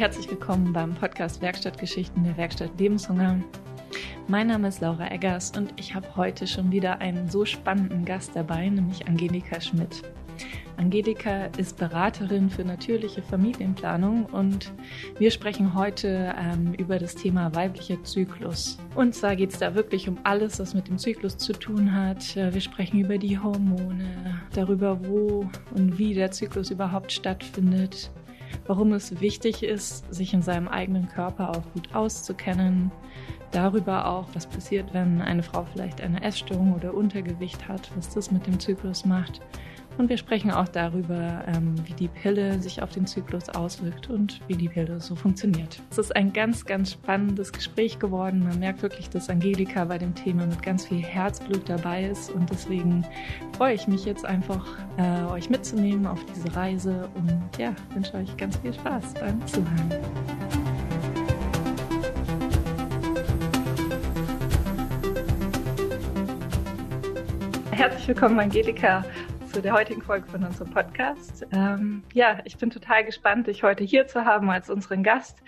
[0.00, 3.38] herzlich willkommen beim Podcast Werkstattgeschichten der Werkstatt Lebenshunger.
[4.28, 8.30] Mein Name ist Laura Eggers und ich habe heute schon wieder einen so spannenden Gast
[8.34, 10.02] dabei, nämlich Angelika Schmidt.
[10.78, 14.72] Angelika ist Beraterin für natürliche Familienplanung und
[15.18, 18.78] wir sprechen heute ähm, über das Thema weiblicher Zyklus.
[18.94, 22.38] Und zwar geht es da wirklich um alles, was mit dem Zyklus zu tun hat.
[22.38, 28.10] Äh, wir sprechen über die Hormone, darüber, wo und wie der Zyklus überhaupt stattfindet,
[28.66, 32.90] warum es wichtig ist, sich in seinem eigenen Körper auch gut auszukennen,
[33.50, 38.30] darüber auch, was passiert, wenn eine Frau vielleicht eine Essstörung oder Untergewicht hat, was das
[38.30, 39.40] mit dem Zyklus macht
[40.00, 44.40] und wir sprechen auch darüber, ähm, wie die Pille sich auf den Zyklus auswirkt und
[44.48, 45.82] wie die Pille so funktioniert.
[45.90, 48.42] Es ist ein ganz, ganz spannendes Gespräch geworden.
[48.42, 52.48] Man merkt wirklich, dass Angelika bei dem Thema mit ganz viel Herzblut dabei ist und
[52.48, 53.04] deswegen
[53.52, 54.66] freue ich mich jetzt einfach,
[54.96, 59.90] äh, euch mitzunehmen auf diese Reise und ja, wünsche euch ganz viel Spaß beim Zuhören.
[67.72, 69.04] Herzlich willkommen, Angelika
[69.52, 71.44] zu der heutigen Folge von unserem Podcast.
[71.52, 75.38] Ähm, ja, ich bin total gespannt, dich heute hier zu haben als unseren Gast.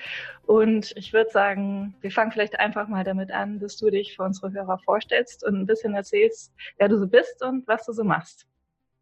[0.45, 4.25] Und ich würde sagen, wir fangen vielleicht einfach mal damit an, dass du dich für
[4.25, 8.03] unsere Hörer vorstellst und ein bisschen erzählst, wer du so bist und was du so
[8.03, 8.47] machst.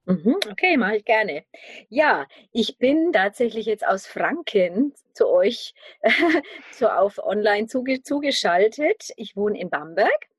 [0.04, 1.44] Mhm, okay, mache ich gerne.
[1.88, 5.72] Ja, ich bin tatsächlich jetzt aus Franken zu euch
[6.72, 9.12] so auf online zuge zugeschaltet.
[9.16, 10.29] Ich wohne in Bamberg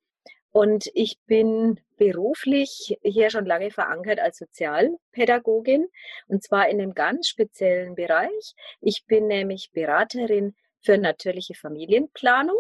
[0.52, 5.88] und ich bin beruflich hier schon lange verankert als Sozialpädagogin
[6.28, 8.56] und zwar in einem ganz speziellen Bereich.
[8.82, 12.58] Ich bin nämlich Beraterin für natürliche Familienplanung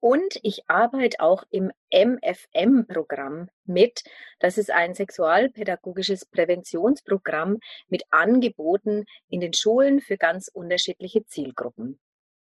[0.00, 4.02] und ich arbeite auch im MFM-Programm mit.
[4.40, 12.00] Das ist ein sexualpädagogisches Präventionsprogramm mit Angeboten in den Schulen für ganz unterschiedliche Zielgruppen.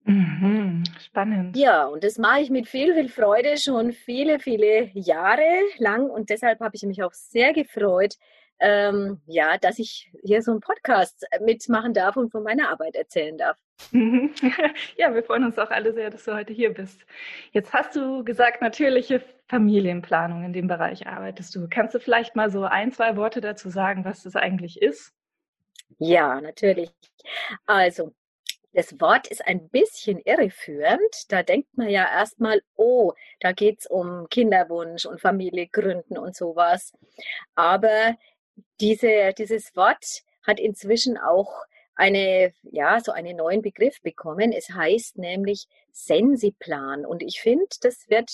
[0.06, 1.56] Mhm, spannend.
[1.58, 6.10] Ja, und das mache ich mit viel, viel Freude schon viele, viele Jahre lang.
[6.10, 8.16] Und deshalb habe ich mich auch sehr gefreut,
[8.59, 13.38] ähm, ja, dass ich hier so einen Podcast mitmachen darf und von meiner Arbeit erzählen
[13.38, 13.58] darf.
[14.98, 17.06] ja, wir freuen uns auch alle sehr, dass du heute hier bist.
[17.52, 21.68] Jetzt hast du gesagt, natürliche Familienplanung in dem Bereich arbeitest du.
[21.70, 25.14] Kannst du vielleicht mal so ein, zwei Worte dazu sagen, was das eigentlich ist?
[25.98, 26.92] Ja, natürlich.
[27.66, 28.14] Also,
[28.79, 31.25] das Wort ist ein bisschen irreführend.
[31.28, 36.94] Da denkt man ja erstmal, oh, da geht's um Kinderwunsch und Familie gründen und sowas.
[37.56, 38.16] Aber
[38.79, 44.53] diese, dieses Wort hat inzwischen auch eine, ja, so einen neuen Begriff bekommen.
[44.53, 47.06] Es heißt nämlich Sensiplan.
[47.06, 48.31] Und ich finde, das wird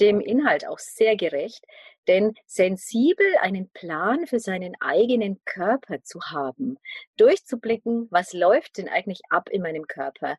[0.00, 1.66] dem Inhalt auch sehr gerecht,
[2.08, 6.78] denn sensibel einen Plan für seinen eigenen Körper zu haben,
[7.16, 10.36] durchzublicken, was läuft denn eigentlich ab in meinem Körper.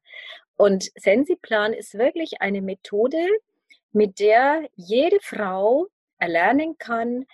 [0.56, 3.26] Und Sensiplan ist wirklich eine Methode,
[3.92, 5.88] mit der jede Frau
[6.18, 7.26] erlernen kann,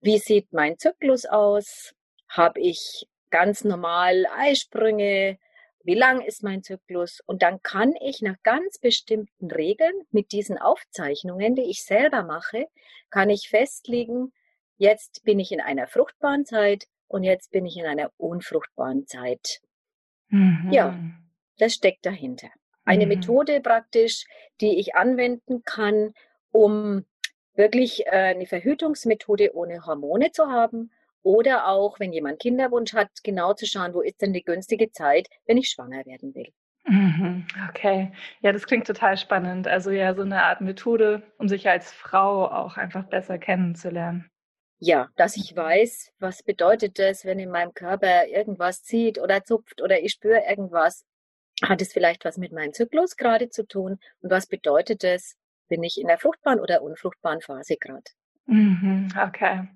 [0.00, 1.94] wie sieht mein Zyklus aus?
[2.28, 5.38] Habe ich ganz normal Eisprünge?
[5.82, 7.20] Wie lang ist mein Zyklus?
[7.26, 12.66] Und dann kann ich nach ganz bestimmten Regeln mit diesen Aufzeichnungen, die ich selber mache,
[13.10, 14.32] kann ich festlegen,
[14.76, 19.60] jetzt bin ich in einer fruchtbaren Zeit und jetzt bin ich in einer unfruchtbaren Zeit.
[20.28, 20.68] Mhm.
[20.70, 20.98] Ja,
[21.58, 22.48] das steckt dahinter.
[22.84, 23.14] Eine mhm.
[23.14, 24.26] Methode praktisch,
[24.60, 26.14] die ich anwenden kann,
[26.52, 27.04] um
[27.54, 30.90] wirklich äh, eine Verhütungsmethode ohne Hormone zu haben
[31.22, 35.28] oder auch, wenn jemand Kinderwunsch hat, genau zu schauen, wo ist denn die günstige Zeit,
[35.46, 36.52] wenn ich schwanger werden will.
[36.84, 39.68] Mhm, okay, ja, das klingt total spannend.
[39.68, 44.30] Also ja, so eine Art Methode, um sich als Frau auch einfach besser kennenzulernen.
[44.78, 49.82] Ja, dass ich weiß, was bedeutet das, wenn in meinem Körper irgendwas zieht oder zupft
[49.82, 51.04] oder ich spüre irgendwas.
[51.62, 53.98] Hat es vielleicht was mit meinem Zyklus gerade zu tun?
[54.22, 55.36] Und was bedeutet das,
[55.68, 58.10] bin ich in der fruchtbaren oder unfruchtbaren Phase gerade?
[58.46, 59.68] Mhm, okay.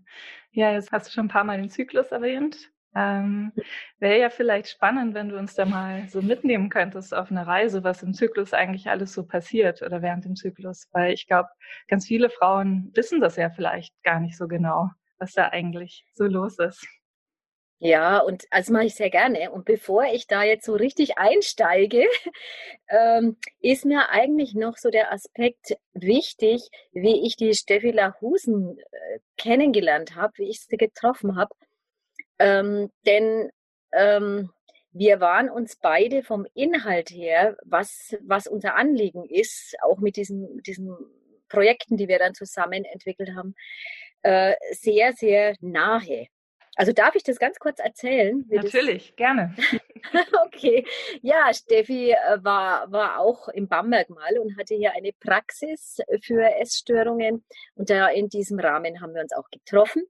[0.52, 2.70] Ja, jetzt hast du schon ein paar Mal den Zyklus erwähnt.
[2.94, 3.52] Ähm,
[3.98, 7.82] Wäre ja vielleicht spannend, wenn du uns da mal so mitnehmen könntest auf eine Reise,
[7.82, 10.88] was im Zyklus eigentlich alles so passiert oder während dem Zyklus.
[10.92, 11.48] Weil ich glaube,
[11.88, 16.24] ganz viele Frauen wissen das ja vielleicht gar nicht so genau, was da eigentlich so
[16.24, 16.86] los ist.
[17.80, 19.50] Ja, und also mache ich sehr gerne.
[19.50, 22.06] Und bevor ich da jetzt so richtig einsteige,
[22.88, 29.18] ähm, ist mir eigentlich noch so der Aspekt wichtig, wie ich die Steffi Lahusen äh,
[29.36, 31.54] kennengelernt habe, wie ich sie getroffen habe.
[32.38, 33.50] Ähm, denn
[33.92, 34.50] ähm,
[34.92, 40.62] wir waren uns beide vom Inhalt her, was, was unser Anliegen ist, auch mit diesen,
[40.62, 40.96] diesen
[41.48, 43.54] Projekten, die wir dann zusammen entwickelt haben,
[44.22, 46.28] äh, sehr, sehr nahe.
[46.76, 48.44] Also darf ich das ganz kurz erzählen?
[48.48, 49.54] Natürlich, das, gerne.
[50.46, 50.84] okay.
[51.22, 56.42] Ja, Steffi äh, war, war auch im Bamberg mal und hatte hier eine Praxis für
[56.60, 57.44] Essstörungen.
[57.74, 60.02] Und da in diesem Rahmen haben wir uns auch getroffen.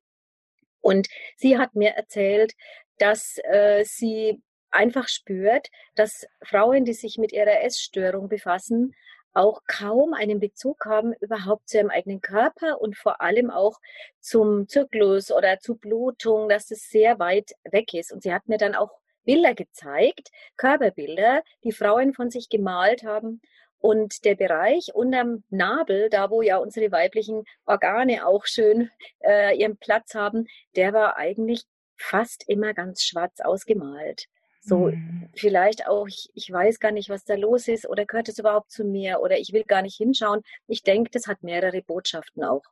[0.80, 2.52] Und sie hat mir erzählt,
[2.98, 8.94] dass äh, sie einfach spürt, dass Frauen, die sich mit ihrer Essstörung befassen,
[9.34, 13.80] auch kaum einen Bezug haben überhaupt zu ihrem eigenen Körper und vor allem auch
[14.20, 18.12] zum Zyklus oder zu Blutung, dass es sehr weit weg ist.
[18.12, 18.92] Und sie hat mir dann auch
[19.24, 23.40] Bilder gezeigt, Körperbilder, die Frauen von sich gemalt haben.
[23.78, 28.90] Und der Bereich unterm Nabel, da wo ja unsere weiblichen Organe auch schön
[29.20, 31.64] äh, ihren Platz haben, der war eigentlich
[31.96, 34.26] fast immer ganz schwarz ausgemalt.
[34.66, 35.28] So mhm.
[35.34, 38.70] vielleicht auch, ich, ich weiß gar nicht, was da los ist oder gehört es überhaupt
[38.70, 40.40] zu mir oder ich will gar nicht hinschauen.
[40.66, 42.62] Ich denke, das hat mehrere Botschaften auch.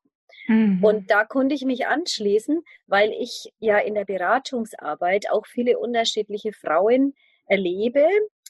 [0.48, 0.82] Mhm.
[0.82, 6.54] Und da konnte ich mich anschließen, weil ich ja in der Beratungsarbeit auch viele unterschiedliche
[6.54, 7.12] Frauen
[7.46, 8.08] erlebe,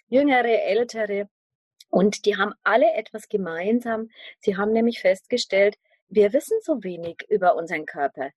[0.09, 1.29] jüngere, ältere.
[1.91, 4.09] Und die haben alle etwas gemeinsam.
[4.39, 5.77] Sie haben nämlich festgestellt,
[6.09, 8.31] wir wissen so wenig über unseren Körper.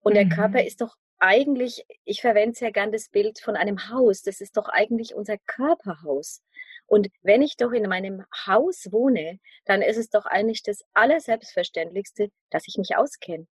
[0.00, 0.16] Und mhm.
[0.16, 4.22] der Körper ist doch eigentlich, ich verwende sehr gern das Bild von einem Haus.
[4.22, 6.42] Das ist doch eigentlich unser Körperhaus.
[6.86, 12.30] Und wenn ich doch in meinem Haus wohne, dann ist es doch eigentlich das Allerselbstverständlichste,
[12.50, 13.46] dass ich mich auskenne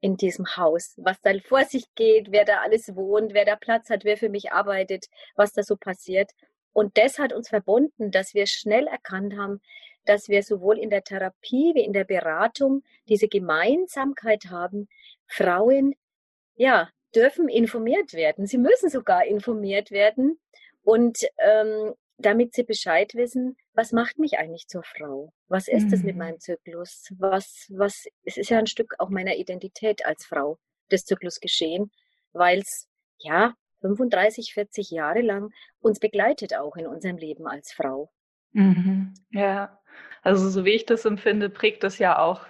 [0.00, 3.88] in diesem Haus, was da vor sich geht, wer da alles wohnt, wer da Platz
[3.88, 5.06] hat, wer für mich arbeitet,
[5.36, 6.32] was da so passiert.
[6.72, 9.60] Und das hat uns verbunden, dass wir schnell erkannt haben,
[10.04, 14.88] dass wir sowohl in der Therapie wie in der Beratung diese Gemeinsamkeit haben,
[15.28, 15.94] Frauen,
[16.56, 18.46] ja, dürfen informiert werden.
[18.46, 20.38] Sie müssen sogar informiert werden
[20.82, 25.32] und ähm, damit sie Bescheid wissen, was macht mich eigentlich zur Frau?
[25.48, 25.92] Was ist mhm.
[25.92, 27.08] es mit meinem Zyklus?
[27.18, 30.58] Was, was, es ist ja ein Stück auch meiner Identität als Frau,
[30.90, 31.90] des Zyklus geschehen,
[32.32, 32.88] weil es,
[33.18, 35.50] ja, 35, 40 Jahre lang
[35.80, 38.10] uns begleitet auch in unserem Leben als Frau.
[38.52, 39.14] Mhm.
[39.30, 39.80] Ja,
[40.22, 42.46] also so wie ich das empfinde, prägt das ja auch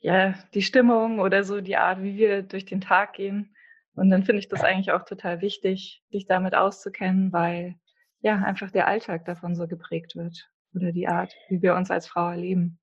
[0.00, 3.55] ja, die Stimmung oder so die Art, wie wir durch den Tag gehen.
[3.96, 7.74] Und dann finde ich das eigentlich auch total wichtig, sich damit auszukennen, weil
[8.20, 12.06] ja einfach der Alltag davon so geprägt wird oder die Art, wie wir uns als
[12.06, 12.78] Frau erleben.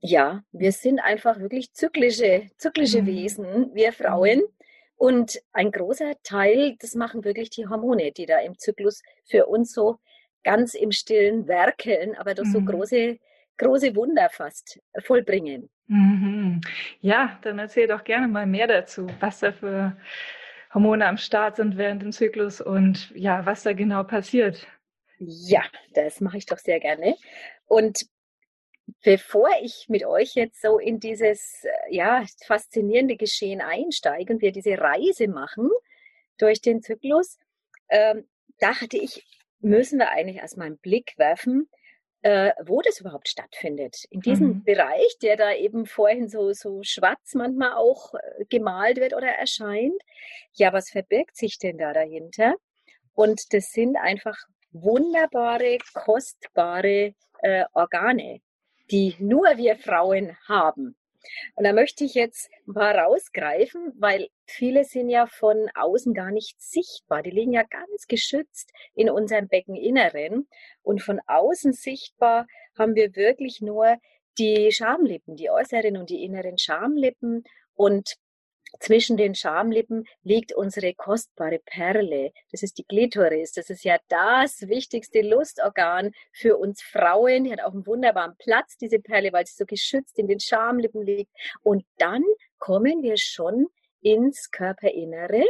[0.00, 3.06] Ja, wir sind einfach wirklich zyklische, zyklische mhm.
[3.06, 4.42] Wesen, wir Frauen.
[4.96, 9.72] Und ein großer Teil, das machen wirklich die Hormone, die da im Zyklus für uns
[9.72, 9.98] so
[10.42, 12.66] ganz im Stillen werkeln, aber doch so mhm.
[12.66, 13.18] große,
[13.58, 15.68] große Wunder fast vollbringen.
[15.86, 16.60] Mhm.
[17.00, 19.96] Ja, dann erzähl doch gerne mal mehr dazu, was da für
[20.72, 24.66] Hormone am Start sind während dem Zyklus und ja, was da genau passiert.
[25.18, 25.62] Ja,
[25.94, 27.16] das mache ich doch sehr gerne.
[27.66, 28.06] Und
[29.02, 34.78] bevor ich mit euch jetzt so in dieses ja, faszinierende Geschehen einsteige und wir diese
[34.78, 35.70] Reise machen
[36.38, 37.38] durch den Zyklus,
[37.88, 38.28] ähm,
[38.58, 39.26] dachte ich,
[39.60, 41.68] müssen wir eigentlich erstmal einen Blick werfen,
[42.28, 44.04] äh, wo das überhaupt stattfindet.
[44.10, 44.64] In diesem mhm.
[44.64, 49.98] Bereich, der da eben vorhin so, so schwarz manchmal auch äh, gemalt wird oder erscheint.
[50.52, 52.54] Ja, was verbirgt sich denn da dahinter?
[53.14, 54.36] Und das sind einfach
[54.72, 58.42] wunderbare, kostbare äh, Organe,
[58.90, 60.97] die nur wir Frauen haben.
[61.54, 66.30] Und da möchte ich jetzt ein paar rausgreifen, weil viele sind ja von außen gar
[66.30, 67.22] nicht sichtbar.
[67.22, 70.48] Die liegen ja ganz geschützt in unserem Beckeninneren.
[70.82, 73.96] Und von außen sichtbar haben wir wirklich nur
[74.38, 77.44] die Schamlippen, die äußeren und die inneren Schamlippen.
[77.74, 78.14] Und
[78.80, 82.32] zwischen den Schamlippen liegt unsere kostbare Perle.
[82.52, 83.52] Das ist die Glitoris.
[83.52, 87.44] Das ist ja das wichtigste Lustorgan für uns Frauen.
[87.44, 91.02] Die hat auch einen wunderbaren Platz, diese Perle, weil sie so geschützt in den Schamlippen
[91.02, 91.32] liegt.
[91.62, 92.22] Und dann
[92.58, 93.66] kommen wir schon
[94.00, 95.44] ins Körperinnere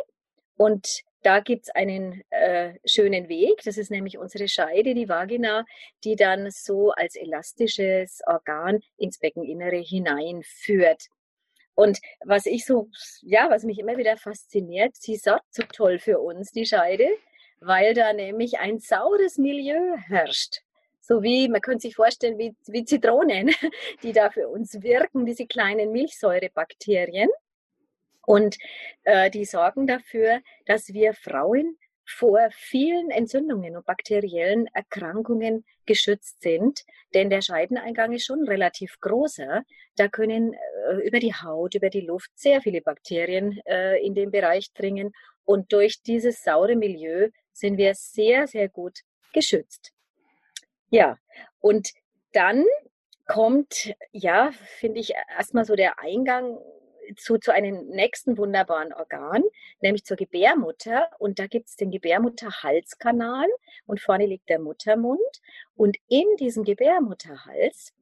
[0.57, 3.63] und da gibt's einen äh, schönen Weg.
[3.65, 5.65] Das ist nämlich unsere Scheide, die Vagina,
[6.05, 11.09] die dann so als elastisches Organ ins Beckeninnere hineinführt.
[11.79, 12.89] Und was ich so,
[13.23, 17.09] ja, was mich immer wieder fasziniert, sie sorgt so toll für uns, die Scheide,
[17.61, 20.63] weil da nämlich ein saures Milieu herrscht.
[21.01, 23.55] So wie, man könnte sich vorstellen, wie, wie Zitronen,
[24.03, 27.29] die da für uns wirken, diese kleinen Milchsäurebakterien.
[28.27, 28.57] Und
[29.05, 31.79] äh, die sorgen dafür, dass wir Frauen
[32.09, 39.63] vor vielen Entzündungen und bakteriellen Erkrankungen geschützt sind, denn der Scheideneingang ist schon relativ großer.
[39.97, 44.31] Da können äh, über die Haut, über die Luft sehr viele Bakterien äh, in den
[44.31, 45.13] Bereich dringen
[45.45, 49.01] und durch dieses saure Milieu sind wir sehr, sehr gut
[49.35, 49.93] geschützt.
[50.91, 51.19] Ja,
[51.61, 51.91] und
[52.33, 52.65] dann
[53.27, 56.59] kommt, ja, finde ich erstmal so der Eingang
[57.17, 59.43] zu, zu einem nächsten wunderbaren Organ,
[59.81, 61.11] nämlich zur Gebärmutter.
[61.19, 63.47] Und da gibt es den Gebärmutterhalskanal
[63.87, 65.21] und vorne liegt der Muttermund.
[65.75, 67.93] Und in diesem Gebärmutterhals,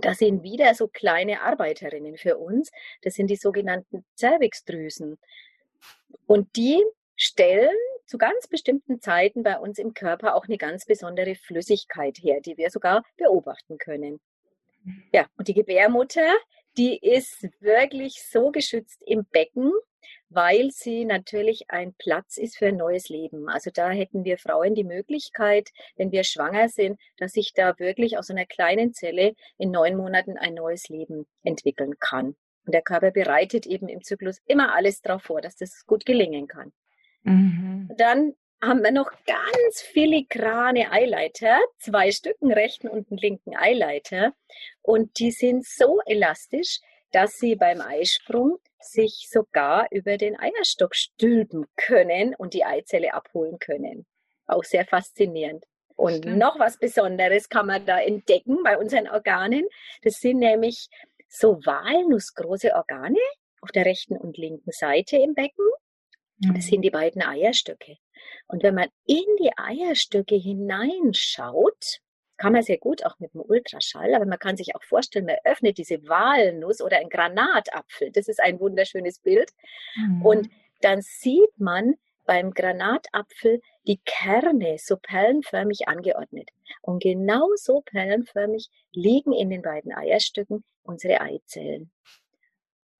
[0.00, 2.70] da sind wieder so kleine Arbeiterinnen für uns.
[3.02, 5.18] Das sind die sogenannten Cervixdrüsen.
[6.26, 6.82] Und die
[7.16, 7.76] stellen
[8.06, 12.56] zu ganz bestimmten Zeiten bei uns im Körper auch eine ganz besondere Flüssigkeit her, die
[12.56, 14.20] wir sogar beobachten können.
[15.12, 16.34] Ja, und die Gebärmutter,
[16.76, 19.72] die ist wirklich so geschützt im Becken,
[20.28, 23.48] weil sie natürlich ein Platz ist für ein neues Leben.
[23.48, 28.16] Also da hätten wir Frauen die Möglichkeit, wenn wir schwanger sind, dass sich da wirklich
[28.16, 32.36] aus einer kleinen Zelle in neun Monaten ein neues Leben entwickeln kann.
[32.64, 36.46] Und der Körper bereitet eben im Zyklus immer alles darauf vor, dass das gut gelingen
[36.46, 36.72] kann.
[37.22, 37.90] Mhm.
[37.96, 44.32] Dann haben wir noch ganz filigrane Eileiter, zwei Stücken rechten und einen linken Eileiter.
[44.82, 46.80] Und die sind so elastisch,
[47.12, 53.58] dass sie beim Eisprung sich sogar über den Eierstock stülpen können und die Eizelle abholen
[53.58, 54.06] können.
[54.46, 55.64] Auch sehr faszinierend.
[55.96, 56.38] Und Stimmt.
[56.38, 59.66] noch was Besonderes kann man da entdecken bei unseren Organen.
[60.02, 60.88] Das sind nämlich
[61.28, 63.18] so walnussgroße Organe
[63.60, 65.66] auf der rechten und linken Seite im Becken.
[66.38, 66.60] Das mhm.
[66.60, 67.96] sind die beiden Eierstöcke.
[68.46, 72.00] Und wenn man in die Eierstöcke hineinschaut,
[72.36, 75.36] kann man sehr gut auch mit dem Ultraschall, aber man kann sich auch vorstellen, man
[75.44, 78.10] öffnet diese Walnuss oder ein Granatapfel.
[78.12, 79.50] Das ist ein wunderschönes Bild.
[79.96, 80.24] Mhm.
[80.24, 80.50] Und
[80.80, 86.48] dann sieht man beim Granatapfel die Kerne so perlenförmig angeordnet.
[86.80, 91.90] Und genau so perlenförmig liegen in den beiden Eierstöcken unsere Eizellen.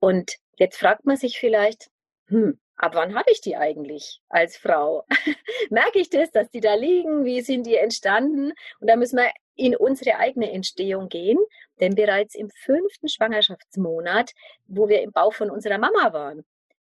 [0.00, 1.90] Und jetzt fragt man sich vielleicht,
[2.26, 5.04] hm, ab wann habe ich die eigentlich als Frau?
[5.70, 7.24] Merke ich das, dass die da liegen?
[7.24, 8.52] Wie sind die entstanden?
[8.80, 11.38] Und da müssen wir in unsere eigene Entstehung gehen,
[11.80, 14.32] denn bereits im fünften Schwangerschaftsmonat,
[14.66, 16.44] wo wir im Bauch von unserer Mama waren,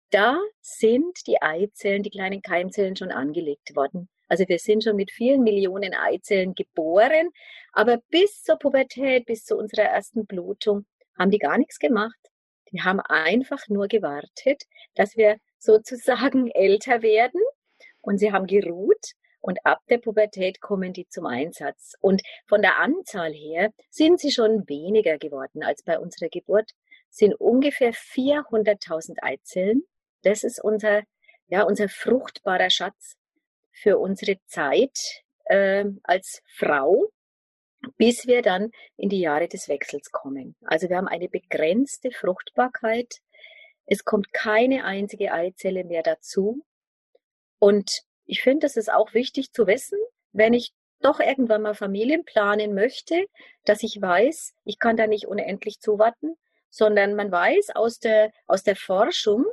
[0.09, 4.09] da sind die Eizellen, die kleinen Keimzellen schon angelegt worden.
[4.27, 7.29] Also wir sind schon mit vielen Millionen Eizellen geboren,
[7.71, 10.85] aber bis zur Pubertät, bis zu unserer ersten Blutung,
[11.17, 12.17] haben die gar nichts gemacht.
[12.71, 14.63] Die haben einfach nur gewartet,
[14.95, 17.41] dass wir sozusagen älter werden
[18.01, 21.95] und sie haben geruht und ab der Pubertät kommen die zum Einsatz.
[21.99, 26.71] Und von der Anzahl her sind sie schon weniger geworden als bei unserer Geburt,
[27.09, 29.83] sind ungefähr 400.000 Eizellen.
[30.21, 31.03] Das ist unser,
[31.47, 33.17] ja, unser fruchtbarer Schatz
[33.71, 34.97] für unsere Zeit
[35.45, 37.09] äh, als Frau,
[37.97, 40.55] bis wir dann in die Jahre des Wechsels kommen.
[40.63, 43.17] Also wir haben eine begrenzte Fruchtbarkeit
[43.85, 46.63] es kommt keine einzige Eizelle mehr dazu.
[47.59, 49.97] Und ich finde, es ist auch wichtig zu wissen,
[50.31, 53.25] wenn ich doch irgendwann mal Familien planen möchte,
[53.65, 56.35] dass ich weiß, ich kann da nicht unendlich zuwarten,
[56.69, 59.45] sondern man weiß aus der, aus der Forschung,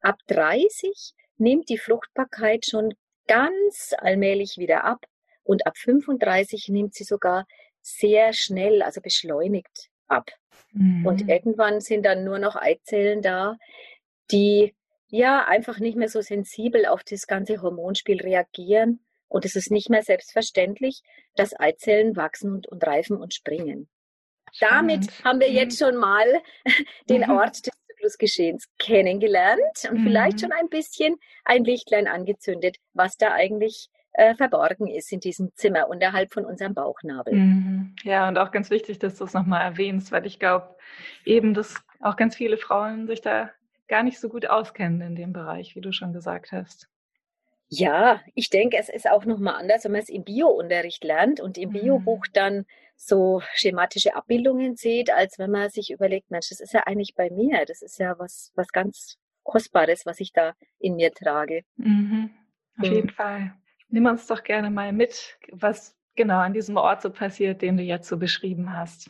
[0.00, 2.94] ab 30 nimmt die Fruchtbarkeit schon
[3.26, 5.04] ganz allmählich wieder ab
[5.42, 7.46] und ab 35 nimmt sie sogar
[7.80, 10.30] sehr schnell, also beschleunigt ab.
[10.74, 11.06] Mhm.
[11.06, 13.56] Und irgendwann sind dann nur noch Eizellen da,
[14.30, 14.74] die
[15.08, 19.00] ja einfach nicht mehr so sensibel auf das ganze Hormonspiel reagieren.
[19.28, 21.02] Und es ist nicht mehr selbstverständlich,
[21.34, 23.88] dass Eizellen wachsen und, und reifen und springen.
[24.60, 25.86] Damit haben wir jetzt mhm.
[25.86, 26.42] schon mal
[27.08, 27.30] den mhm.
[27.30, 30.04] Ort des Zyklusgeschehens kennengelernt und mhm.
[30.04, 35.52] vielleicht schon ein bisschen ein Lichtlein angezündet, was da eigentlich äh, verborgen ist in diesem
[35.54, 37.34] Zimmer unterhalb von unserem Bauchnabel.
[37.34, 37.96] Mhm.
[38.02, 40.74] Ja, und auch ganz wichtig, dass du es nochmal erwähnst, weil ich glaube
[41.24, 43.50] eben, dass auch ganz viele Frauen sich da
[43.88, 46.88] gar nicht so gut auskennen in dem Bereich, wie du schon gesagt hast.
[47.68, 51.58] Ja, ich denke, es ist auch nochmal anders, wenn man es im Bio-Unterricht lernt und
[51.58, 51.72] im mhm.
[51.72, 52.66] Biobuch dann
[52.96, 57.30] so schematische Abbildungen sieht, als wenn man sich überlegt, Mensch, das ist ja eigentlich bei
[57.30, 61.62] mir, das ist ja was, was ganz Kostbares, was ich da in mir trage.
[61.76, 62.30] Mhm.
[62.78, 62.94] Auf mhm.
[62.94, 63.54] jeden Fall.
[63.94, 67.84] Nimm uns doch gerne mal mit, was genau an diesem Ort so passiert, den du
[67.84, 69.08] jetzt so beschrieben hast.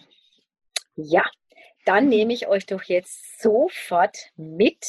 [0.94, 1.24] Ja,
[1.86, 4.84] dann nehme ich euch doch jetzt sofort mit.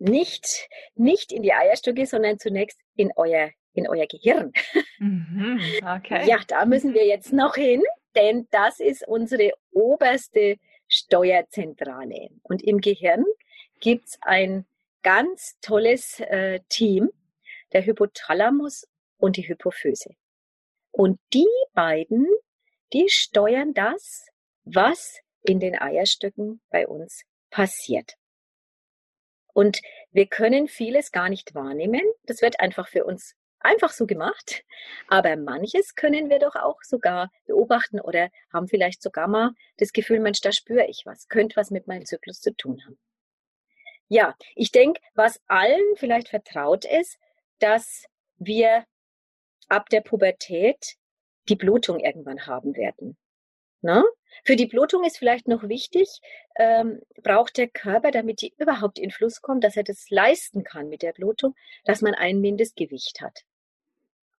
[0.00, 4.52] Nicht, nicht in die Eierstöcke, sondern zunächst in euer, in euer Gehirn.
[4.98, 6.28] Mhm, okay.
[6.28, 7.84] Ja, da müssen wir jetzt noch hin,
[8.16, 10.56] denn das ist unsere oberste
[10.88, 12.30] Steuerzentrale.
[12.42, 13.24] Und im Gehirn
[13.78, 14.66] gibt es ein
[15.04, 17.12] ganz tolles äh, Team,
[17.76, 20.14] der Hypothalamus und die Hypophyse.
[20.92, 22.26] Und die beiden,
[22.94, 24.26] die steuern das,
[24.64, 28.14] was in den Eierstöcken bei uns passiert.
[29.52, 32.00] Und wir können vieles gar nicht wahrnehmen.
[32.24, 34.64] Das wird einfach für uns einfach so gemacht.
[35.08, 40.20] Aber manches können wir doch auch sogar beobachten oder haben vielleicht sogar mal das Gefühl,
[40.20, 42.98] Mensch, da spüre ich was, könnte was mit meinem Zyklus zu tun haben.
[44.08, 47.18] Ja, ich denke, was allen vielleicht vertraut ist,
[47.58, 48.04] dass
[48.38, 48.84] wir
[49.68, 50.96] ab der Pubertät
[51.48, 53.16] die Blutung irgendwann haben werden.
[53.80, 54.04] Na?
[54.44, 56.08] Für die Blutung ist vielleicht noch wichtig,
[56.56, 60.88] ähm, braucht der Körper, damit die überhaupt in Fluss kommt, dass er das leisten kann
[60.88, 63.42] mit der Blutung, dass man ein Mindestgewicht hat.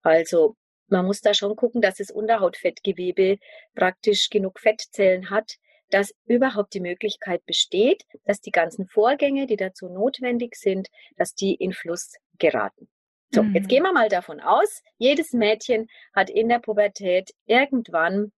[0.02, 0.56] Also
[0.86, 3.38] man muss da schon gucken, dass das Unterhautfettgewebe
[3.74, 5.56] praktisch genug Fettzellen hat,
[5.90, 11.54] dass überhaupt die Möglichkeit besteht, dass die ganzen Vorgänge, die dazu notwendig sind, dass die
[11.54, 12.88] in Fluss geraten.
[13.34, 13.54] So, mhm.
[13.54, 18.32] jetzt gehen wir mal davon aus, jedes Mädchen hat in der Pubertät irgendwann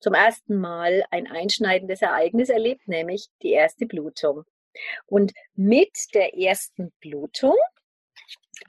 [0.00, 4.44] zum ersten Mal ein einschneidendes Ereignis erlebt, nämlich die erste Blutung.
[5.06, 7.56] Und mit der ersten Blutung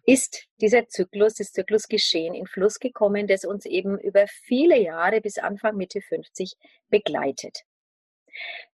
[0.05, 5.38] ist dieser Zyklus, das Zyklusgeschehen in Fluss gekommen, das uns eben über viele Jahre bis
[5.38, 6.55] Anfang Mitte 50
[6.89, 7.63] begleitet.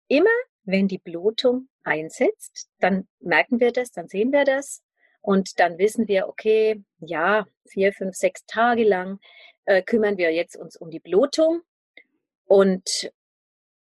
[0.09, 0.31] Immer
[0.65, 4.83] wenn die Blutung einsetzt, dann merken wir das, dann sehen wir das
[5.23, 9.19] und dann wissen wir, okay, ja, vier, fünf, sechs Tage lang
[9.65, 11.63] äh, kümmern wir jetzt uns um die Blutung
[12.45, 13.11] und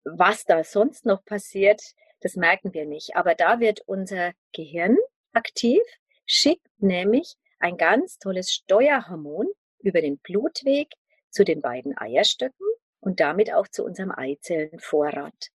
[0.03, 1.81] was da sonst noch passiert,
[2.21, 3.15] das merken wir nicht.
[3.15, 4.97] Aber da wird unser Gehirn
[5.33, 5.81] aktiv,
[6.25, 9.47] schickt nämlich ein ganz tolles Steuerhormon
[9.79, 10.93] über den Blutweg
[11.29, 12.65] zu den beiden Eierstöcken
[12.99, 15.49] und damit auch zu unserem Eizellenvorrat.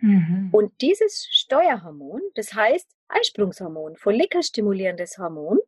[0.00, 0.50] Mhm.
[0.52, 5.58] Und dieses Steuerhormon, das heißt Eisprungshormon, follikelstimulierendes Hormon,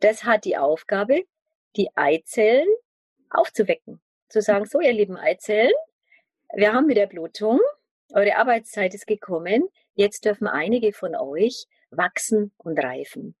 [0.00, 1.24] das hat die Aufgabe,
[1.76, 2.68] die Eizellen
[3.30, 4.00] aufzuwecken.
[4.28, 5.72] Zu sagen, so ihr lieben Eizellen,
[6.54, 7.60] wir haben wieder Blutung.
[8.12, 9.68] Eure Arbeitszeit ist gekommen.
[9.94, 13.34] Jetzt dürfen einige von euch wachsen und reifen.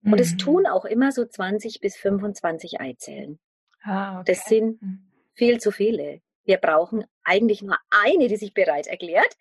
[0.00, 0.12] Mhm.
[0.12, 0.38] Und es mhm.
[0.38, 3.38] tun auch immer so 20 bis 25 Eizellen.
[3.82, 4.32] Ah, okay.
[4.32, 5.10] Das sind mhm.
[5.34, 6.20] viel zu viele.
[6.44, 9.36] Wir brauchen eigentlich nur eine, die sich bereit erklärt.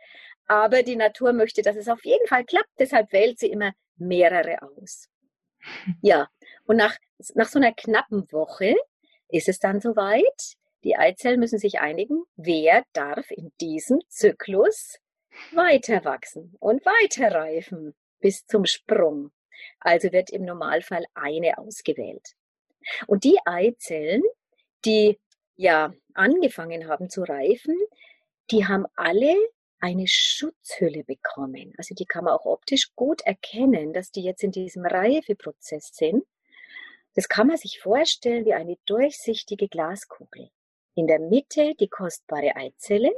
[0.47, 2.71] Aber die Natur möchte, dass es auf jeden Fall klappt.
[2.79, 5.09] Deshalb wählt sie immer mehrere aus.
[6.01, 6.27] Ja,
[6.65, 6.97] und nach,
[7.35, 8.75] nach so einer knappen Woche
[9.29, 10.55] ist es dann soweit.
[10.83, 14.99] Die Eizellen müssen sich einigen, wer darf in diesem Zyklus
[15.53, 19.31] weiter wachsen und weiter reifen bis zum Sprung.
[19.79, 22.33] Also wird im Normalfall eine ausgewählt.
[23.07, 24.23] Und die Eizellen,
[24.83, 25.19] die
[25.55, 27.77] ja angefangen haben zu reifen,
[28.51, 29.35] die haben alle
[29.83, 31.73] eine Schutzhülle bekommen.
[31.77, 36.23] Also die kann man auch optisch gut erkennen, dass die jetzt in diesem Reifeprozess sind.
[37.15, 40.49] Das kann man sich vorstellen wie eine durchsichtige Glaskugel.
[40.95, 43.11] In der Mitte die kostbare Eizelle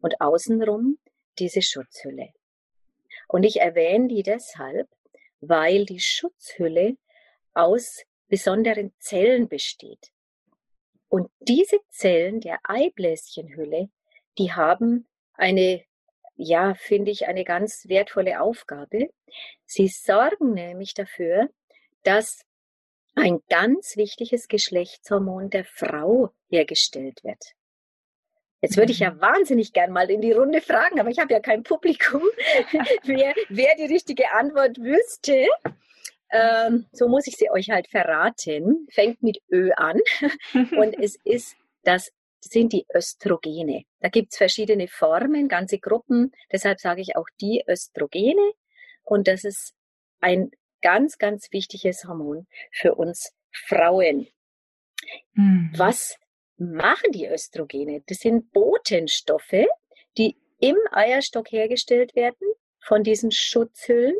[0.00, 0.98] und außenrum
[1.38, 2.30] diese Schutzhülle.
[3.28, 4.88] Und ich erwähne die deshalb,
[5.40, 6.96] weil die Schutzhülle
[7.52, 10.10] aus besonderen Zellen besteht.
[11.08, 13.90] Und diese Zellen der Eibläschenhülle,
[14.38, 15.82] die haben eine,
[16.36, 19.10] ja, finde ich, eine ganz wertvolle Aufgabe.
[19.64, 21.48] Sie sorgen nämlich dafür,
[22.02, 22.44] dass
[23.14, 27.54] ein ganz wichtiges Geschlechtshormon der Frau hergestellt wird.
[28.60, 29.20] Jetzt würde ich ja mhm.
[29.20, 32.22] wahnsinnig gern mal in die Runde fragen, aber ich habe ja kein Publikum,
[33.04, 35.46] wer, wer die richtige Antwort wüsste.
[36.30, 38.88] Ähm, so muss ich sie euch halt verraten.
[38.90, 40.00] Fängt mit Ö an
[40.78, 42.10] und es ist das
[42.44, 43.84] sind die Östrogene.
[44.00, 46.32] Da gibt's verschiedene Formen, ganze Gruppen.
[46.52, 48.52] Deshalb sage ich auch die Östrogene.
[49.02, 49.74] Und das ist
[50.20, 50.50] ein
[50.82, 54.28] ganz, ganz wichtiges Hormon für uns Frauen.
[55.32, 55.72] Mhm.
[55.76, 56.16] Was
[56.56, 58.02] machen die Östrogene?
[58.06, 59.66] Das sind Botenstoffe,
[60.16, 62.46] die im Eierstock hergestellt werden
[62.80, 64.16] von diesen Schutzhüllen.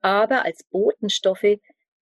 [0.00, 1.58] Aber als Botenstoffe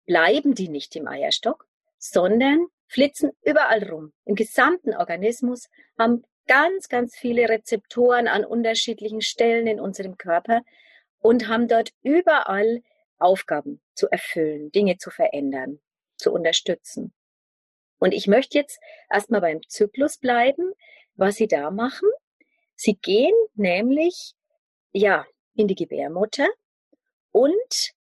[0.05, 1.67] bleiben die nicht im Eierstock,
[1.97, 4.13] sondern flitzen überall rum.
[4.25, 5.67] Im gesamten Organismus
[5.97, 10.61] haben ganz, ganz viele Rezeptoren an unterschiedlichen Stellen in unserem Körper
[11.19, 12.81] und haben dort überall
[13.17, 15.79] Aufgaben zu erfüllen, Dinge zu verändern,
[16.17, 17.13] zu unterstützen.
[17.97, 20.73] Und ich möchte jetzt erstmal beim Zyklus bleiben,
[21.15, 22.09] was sie da machen.
[22.75, 24.33] Sie gehen nämlich,
[24.91, 26.47] ja, in die Gebärmutter
[27.31, 27.93] und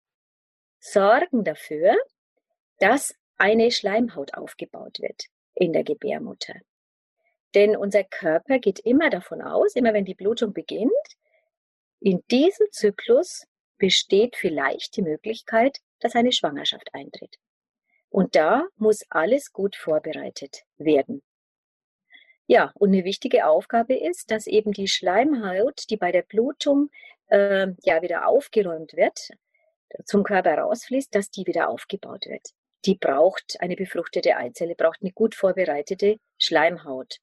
[0.80, 1.96] sorgen dafür,
[2.78, 5.24] dass eine Schleimhaut aufgebaut wird
[5.54, 6.54] in der Gebärmutter.
[7.56, 10.92] Denn unser Körper geht immer davon aus, immer wenn die Blutung beginnt,
[11.98, 13.44] in diesem Zyklus
[13.78, 17.34] besteht vielleicht die Möglichkeit, dass eine Schwangerschaft eintritt.
[18.10, 21.20] Und da muss alles gut vorbereitet werden.
[22.46, 26.90] Ja, und eine wichtige Aufgabe ist, dass eben die Schleimhaut, die bei der Blutung
[27.26, 29.30] äh, ja wieder aufgeräumt wird,
[30.04, 32.52] zum Körper rausfließt, dass die wieder aufgebaut wird.
[32.84, 37.20] Die braucht, eine befruchtete Eizelle braucht eine gut vorbereitete Schleimhaut.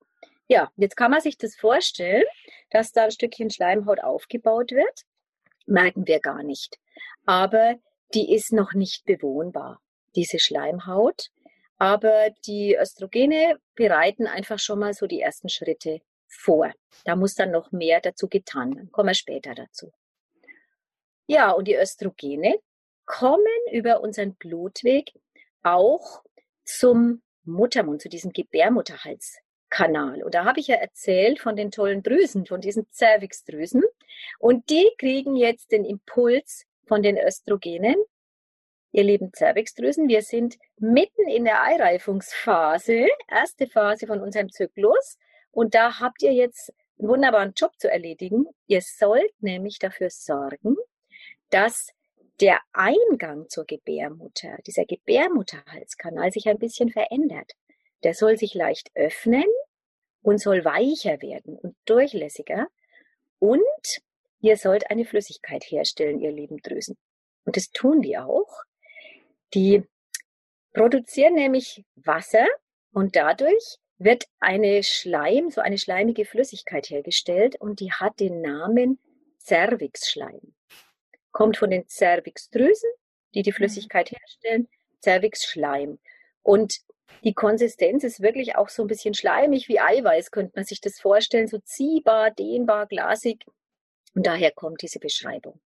[0.47, 2.25] Ja, jetzt kann man sich das vorstellen,
[2.71, 5.03] dass da ein Stückchen Schleimhaut aufgebaut wird.
[5.65, 6.79] Merken wir gar nicht.
[7.25, 7.75] Aber
[8.13, 9.79] die ist noch nicht bewohnbar,
[10.15, 11.29] diese Schleimhaut.
[11.77, 16.73] Aber die Östrogene bereiten einfach schon mal so die ersten Schritte vor.
[17.05, 18.91] Da muss dann noch mehr dazu getan werden.
[18.91, 19.91] Kommen wir später dazu.
[21.27, 22.59] Ja, und die Östrogene
[23.05, 25.13] kommen über unseren Blutweg
[25.63, 26.23] auch
[26.63, 30.23] zum Muttermund, zu diesem Gebärmutterhalskanal.
[30.23, 33.83] Und da habe ich ja erzählt von den tollen Drüsen, von diesen Cervixdrüsen.
[34.37, 37.95] Und die kriegen jetzt den Impuls von den Östrogenen.
[38.91, 45.17] Ihr lieben Cervixdrüsen, wir sind mitten in der Eireifungsphase, erste Phase von unserem Zyklus.
[45.51, 48.47] Und da habt ihr jetzt einen wunderbaren Job zu erledigen.
[48.65, 50.75] Ihr sollt nämlich dafür sorgen,
[51.51, 51.91] dass
[52.41, 57.51] der Eingang zur Gebärmutter, dieser Gebärmutterhalskanal sich ein bisschen verändert.
[58.03, 59.45] Der soll sich leicht öffnen
[60.21, 62.67] und soll weicher werden und durchlässiger.
[63.39, 64.01] Und
[64.41, 66.97] ihr sollt eine Flüssigkeit herstellen, ihr lieben Drüsen.
[67.45, 68.63] Und das tun die auch.
[69.53, 69.83] Die
[70.73, 72.47] produzieren nämlich Wasser
[72.93, 78.99] und dadurch wird eine Schleim, so eine schleimige Flüssigkeit hergestellt und die hat den Namen
[79.39, 80.53] Cervixschleim.
[81.31, 82.89] Kommt von den Cervixdrüsen,
[83.33, 83.55] die die mhm.
[83.55, 84.67] Flüssigkeit herstellen,
[85.01, 85.99] Cervixschleim.
[86.41, 86.79] Und
[87.23, 90.99] die Konsistenz ist wirklich auch so ein bisschen schleimig wie Eiweiß, könnte man sich das
[90.99, 93.45] vorstellen, so ziehbar, dehnbar, glasig.
[94.15, 95.59] Und daher kommt diese Beschreibung.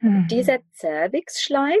[0.00, 0.26] Mhm.
[0.30, 1.80] Dieser Cervixschleim,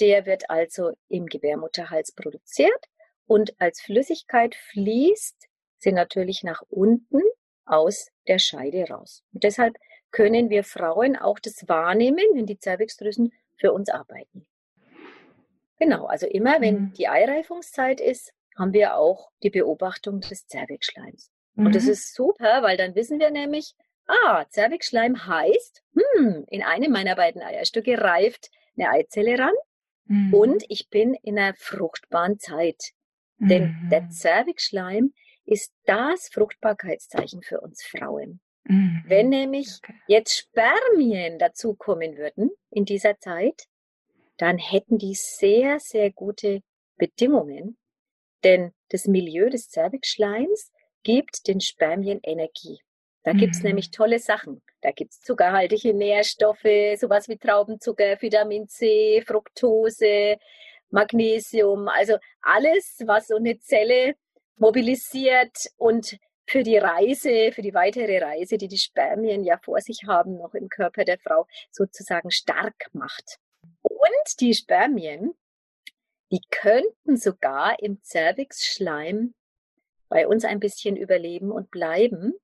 [0.00, 2.88] der wird also im Gebärmutterhals produziert
[3.26, 5.48] und als Flüssigkeit fließt
[5.78, 7.22] sie natürlich nach unten
[7.64, 9.22] aus der Scheide raus.
[9.32, 9.76] Und deshalb
[10.14, 14.46] können wir Frauen auch das wahrnehmen, wenn die Zervixdrüsen für uns arbeiten.
[15.80, 16.92] Genau, also immer wenn mhm.
[16.92, 21.32] die Eireifungszeit ist, haben wir auch die Beobachtung des Zervixschleims.
[21.54, 21.66] Mhm.
[21.66, 21.90] Und das mhm.
[21.90, 23.74] ist super, weil dann wissen wir nämlich,
[24.06, 29.54] ah, Zervixschleim heißt, hm, in einem meiner beiden Eierstücke reift eine Eizelle ran
[30.04, 30.32] mhm.
[30.32, 32.92] und ich bin in einer fruchtbaren Zeit.
[33.38, 35.14] Denn der Zervixschleim mhm.
[35.44, 38.40] ist das Fruchtbarkeitszeichen für uns Frauen.
[38.64, 39.04] Mhm.
[39.06, 39.94] Wenn nämlich okay.
[40.08, 43.64] jetzt Spermien dazukommen würden in dieser Zeit,
[44.36, 46.62] dann hätten die sehr, sehr gute
[46.96, 47.76] Bedingungen,
[48.42, 50.72] denn das Milieu des Zervixschleims
[51.02, 52.78] gibt den Spermien Energie.
[53.22, 53.38] Da mhm.
[53.38, 54.62] gibt's nämlich tolle Sachen.
[54.80, 60.36] Da gibt's zuckerhaltige Nährstoffe, sowas wie Traubenzucker, Vitamin C, Fructose,
[60.90, 64.14] Magnesium, also alles, was so eine Zelle
[64.56, 70.04] mobilisiert und für die Reise, für die weitere Reise, die die Spermien ja vor sich
[70.06, 73.38] haben, noch im Körper der Frau sozusagen stark macht.
[73.82, 75.34] Und die Spermien,
[76.30, 79.34] die könnten sogar im Cervixschleim
[80.08, 82.34] bei uns ein bisschen überleben und bleiben.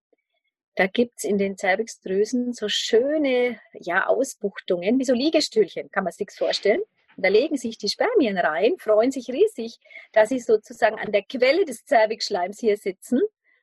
[0.77, 6.31] Da gibt's in den Cervixdrüsen so schöne ja, Ausbuchtungen, wie so Liegestühlchen, kann man sich
[6.31, 6.81] vorstellen.
[7.17, 9.79] Da legen sich die Spermien rein, freuen sich riesig,
[10.13, 13.21] dass sie sozusagen an der Quelle des Zervixschleims hier sitzen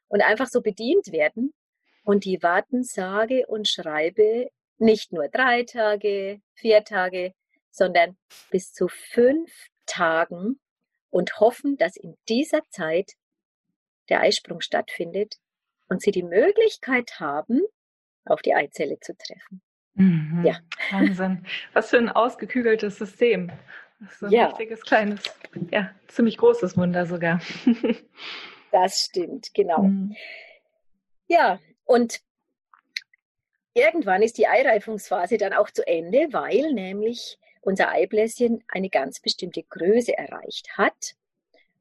[0.08, 1.54] und einfach so bedient werden.
[2.04, 7.34] Und die warten sage und schreibe nicht nur drei Tage, vier Tage,
[7.72, 8.18] sondern
[8.50, 9.52] bis zu fünf
[9.86, 10.60] Tagen
[11.10, 13.14] und hoffen, dass in dieser Zeit
[14.10, 15.36] der Eisprung stattfindet
[15.90, 17.62] und sie die Möglichkeit haben,
[18.26, 19.62] auf die Eizelle zu treffen.
[19.96, 20.44] Mhm.
[20.46, 20.60] Ja.
[20.92, 21.46] Wahnsinn.
[21.74, 23.52] Was für ein ausgekügeltes System.
[24.00, 24.46] Das ist so ein ja.
[24.48, 25.22] richtiges, kleines,
[25.72, 27.42] ja, ziemlich großes Wunder sogar.
[28.72, 29.84] das stimmt, genau.
[29.84, 30.16] Mhm.
[31.28, 32.22] Ja, und
[33.74, 39.64] irgendwann ist die Eireifungsphase dann auch zu Ende, weil nämlich unser Eibläschen eine ganz bestimmte
[39.64, 41.16] Größe erreicht hat.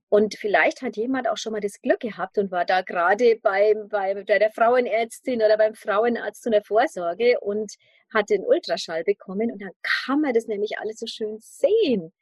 [0.08, 3.88] Und vielleicht hat jemand auch schon mal das Glück gehabt und war da gerade beim,
[3.88, 7.74] bei der Frauenärztin oder beim Frauenarzt zu einer Vorsorge und
[8.14, 12.12] hat den Ultraschall bekommen und dann kann man das nämlich alles so schön sehen.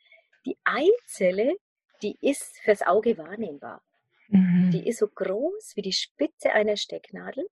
[0.46, 1.55] Die Eizelle,
[2.03, 3.83] die ist fürs Auge wahrnehmbar.
[4.29, 4.71] Mhm.
[4.73, 7.47] Die ist so groß wie die Spitze einer Stecknadel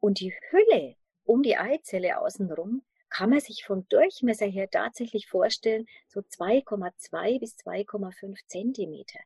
[0.00, 5.86] und die Hülle um die Eizelle außenrum kann man sich vom Durchmesser her tatsächlich vorstellen,
[6.08, 9.18] so 2,2 bis 2,5 Zentimeter.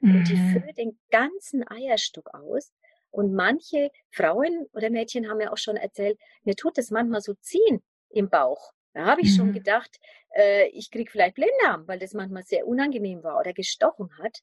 [0.00, 0.16] Mhm.
[0.16, 0.52] Und die mhm.
[0.52, 2.72] füllt den ganzen Eierstock aus.
[3.10, 7.34] Und manche Frauen oder Mädchen haben ja auch schon erzählt, mir tut das manchmal so
[7.34, 8.72] ziehen im Bauch.
[8.92, 9.36] Da habe ich mhm.
[9.36, 9.98] schon gedacht,
[10.34, 14.40] äh, ich kriege vielleicht Blinddarm, weil das manchmal sehr unangenehm war oder gestochen hat.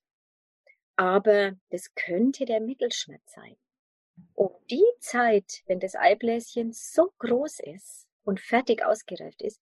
[0.96, 3.56] Aber das könnte der Mittelschmerz sein.
[4.36, 9.62] Um die Zeit, wenn das Eibläschen so groß ist und fertig ausgereift ist,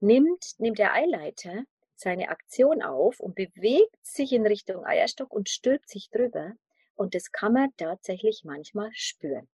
[0.00, 5.88] nimmt, nimmt der Eileiter seine Aktion auf und bewegt sich in Richtung Eierstock und stülpt
[5.88, 6.52] sich drüber.
[6.94, 9.48] Und das kann man tatsächlich manchmal spüren.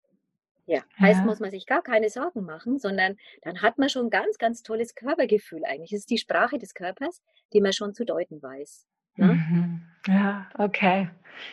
[0.67, 1.25] Ja, heißt, ja.
[1.25, 4.95] muss man sich gar keine Sorgen machen, sondern dann hat man schon ganz, ganz tolles
[4.95, 5.93] Körpergefühl eigentlich.
[5.93, 7.21] Es ist die Sprache des Körpers,
[7.53, 8.87] die man schon zu deuten weiß.
[9.15, 9.33] Ne?
[9.33, 9.81] Mhm.
[10.07, 11.09] Ja, okay.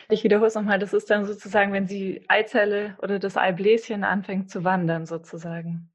[0.09, 4.49] Ich wiederhole es nochmal, das ist dann sozusagen, wenn die Eizelle oder das Eibläschen anfängt
[4.49, 5.91] zu wandern, sozusagen.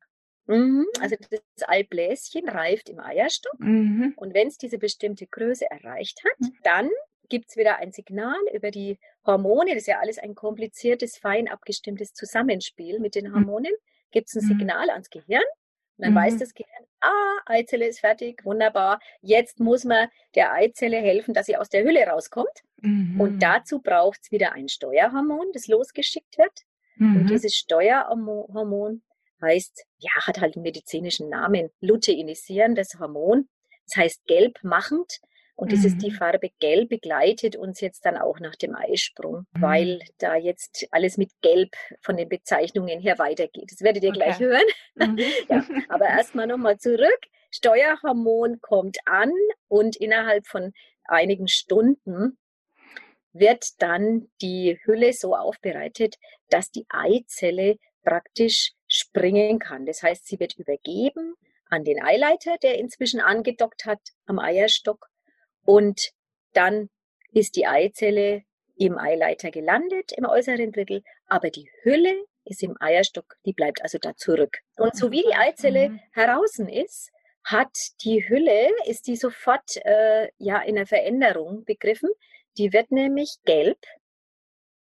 [0.47, 0.87] Mhm.
[1.01, 4.15] Also das Eibläschen reift im Eierstock mhm.
[4.17, 6.55] und wenn es diese bestimmte Größe erreicht hat, mhm.
[6.63, 6.91] dann
[7.29, 9.71] gibt es wieder ein Signal über die Hormone.
[9.71, 13.35] Das ist ja alles ein kompliziertes, fein abgestimmtes Zusammenspiel mit den mhm.
[13.35, 13.73] Hormonen.
[14.11, 14.59] Gibt es ein mhm.
[14.59, 15.43] Signal ans Gehirn
[15.99, 16.17] dann mhm.
[16.17, 19.01] weiß das Gehirn, ah, Eizelle ist fertig, wunderbar.
[19.21, 22.63] Jetzt muss man der Eizelle helfen, dass sie aus der Hülle rauskommt.
[22.81, 23.21] Mhm.
[23.21, 26.63] Und dazu braucht es wieder ein Steuerhormon, das losgeschickt wird.
[26.97, 27.17] Mhm.
[27.17, 29.03] Und dieses Steuerhormon
[29.41, 33.49] heißt, ja, hat halt einen medizinischen Namen, luteinisierendes Hormon.
[33.87, 35.21] Das heißt gelbmachend.
[35.59, 36.15] Und das ist die mhm.
[36.15, 39.61] Farbe Gelb begleitet uns jetzt dann auch nach dem Eisprung, mhm.
[39.61, 43.73] weil da jetzt alles mit Gelb von den Bezeichnungen her weitergeht.
[43.73, 44.19] Das werdet ihr okay.
[44.19, 44.63] gleich hören.
[44.95, 45.19] Mhm.
[45.49, 47.19] ja, aber erstmal nochmal zurück.
[47.51, 49.33] Steuerhormon kommt an
[49.67, 50.73] und innerhalb von
[51.07, 52.39] einigen Stunden
[53.33, 56.19] wird dann die Hülle so aufbereitet,
[56.51, 59.87] dass die Eizelle praktisch springen kann.
[59.87, 61.35] Das heißt, sie wird übergeben
[61.69, 65.09] an den Eileiter, der inzwischen angedockt hat am Eierstock
[65.69, 66.13] und
[66.55, 66.89] dann
[67.33, 68.43] ist die Eizelle
[68.77, 73.99] im Eileiter gelandet, im äußeren Drittel, aber die Hülle ist im Eierstock, die bleibt also
[73.99, 74.61] da zurück.
[74.79, 76.01] Und so wie die Eizelle mhm.
[76.13, 77.11] heraus ist,
[77.45, 82.09] hat die Hülle, ist die sofort äh, ja in einer Veränderung begriffen.
[82.57, 83.85] Die wird nämlich gelb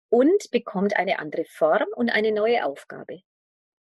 [0.08, 3.22] und bekommt eine andere Form und eine neue Aufgabe.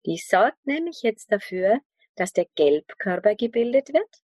[0.08, 1.82] Die sorgt nämlich jetzt dafür,
[2.16, 4.23] dass der Gelbkörper gebildet wird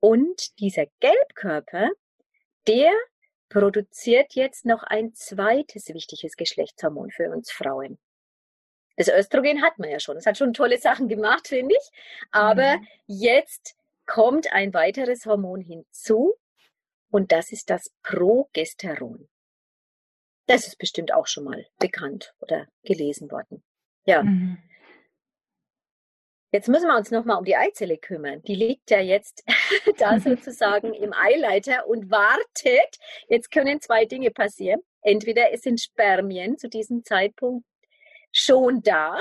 [0.00, 1.90] und dieser Gelbkörper,
[2.66, 2.92] der
[3.48, 7.98] produziert jetzt noch ein zweites wichtiges Geschlechtshormon für uns Frauen.
[8.96, 10.16] Das Östrogen hat man ja schon.
[10.16, 11.90] Es hat schon tolle Sachen gemacht, finde ich.
[12.30, 12.86] Aber mhm.
[13.06, 16.34] jetzt kommt ein weiteres Hormon hinzu
[17.10, 19.28] und das ist das Progesteron.
[20.46, 23.62] Das ist bestimmt auch schon mal bekannt oder gelesen worden.
[24.04, 24.22] Ja.
[24.22, 24.58] Mhm.
[26.50, 28.42] Jetzt müssen wir uns nochmal um die Eizelle kümmern.
[28.42, 29.44] Die liegt ja jetzt
[29.98, 32.98] da sozusagen im Eileiter und wartet.
[33.28, 34.80] Jetzt können zwei Dinge passieren.
[35.02, 37.66] Entweder es sind Spermien zu diesem Zeitpunkt
[38.32, 39.20] schon da,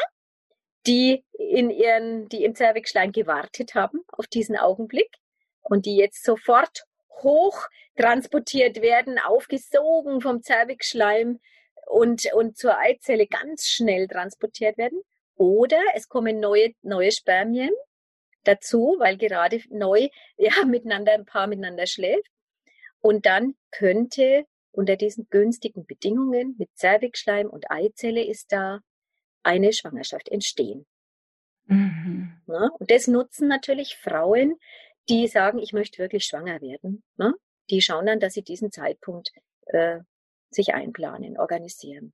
[0.86, 5.10] die in ihren, die im Zervixschleim gewartet haben auf diesen Augenblick
[5.62, 6.84] und die jetzt sofort
[7.22, 11.40] hoch transportiert werden, aufgesogen vom Zervixschleim
[11.88, 15.02] und, und zur Eizelle ganz schnell transportiert werden.
[15.38, 17.71] Oder es kommen neue, neue Spermien
[18.43, 22.30] dazu, weil gerade neu ja, miteinander ein Paar miteinander schläft.
[23.00, 28.80] Und dann könnte unter diesen günstigen Bedingungen mit Zervixschleim und Eizelle ist da
[29.43, 30.86] eine Schwangerschaft entstehen.
[31.65, 32.41] Mhm.
[32.47, 34.56] Ja, und das nutzen natürlich Frauen,
[35.10, 37.04] die sagen, ich möchte wirklich schwanger werden.
[37.17, 37.34] Ja,
[37.69, 39.32] die schauen dann, dass sie diesen Zeitpunkt
[39.67, 40.00] äh,
[40.50, 42.13] sich einplanen, organisieren.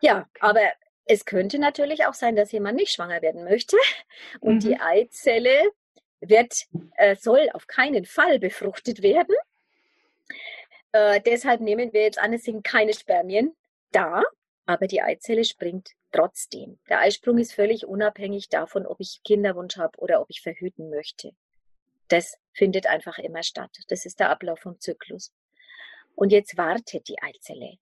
[0.00, 0.72] Ja, aber
[1.06, 3.76] es könnte natürlich auch sein, dass jemand nicht schwanger werden möchte
[4.40, 4.60] und mhm.
[4.60, 5.70] die Eizelle
[6.20, 6.66] wird,
[6.96, 9.34] äh, soll auf keinen Fall befruchtet werden.
[10.92, 13.54] Äh, deshalb nehmen wir jetzt an, es sind keine Spermien
[13.92, 14.22] da,
[14.66, 16.78] aber die Eizelle springt trotzdem.
[16.88, 21.32] Der Eisprung ist völlig unabhängig davon, ob ich Kinderwunsch habe oder ob ich verhüten möchte.
[22.08, 23.70] Das findet einfach immer statt.
[23.88, 25.32] Das ist der Ablauf vom Zyklus.
[26.14, 27.78] Und jetzt wartet die Eizelle.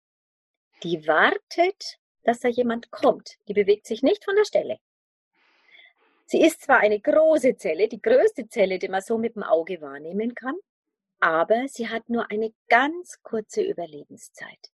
[0.82, 3.36] Die wartet dass da jemand kommt.
[3.48, 4.78] Die bewegt sich nicht von der Stelle.
[6.26, 9.80] Sie ist zwar eine große Zelle, die größte Zelle, die man so mit dem Auge
[9.80, 10.56] wahrnehmen kann,
[11.20, 14.70] aber sie hat nur eine ganz kurze Überlebenszeit.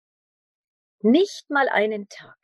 [1.00, 2.36] Nicht mal einen Tag.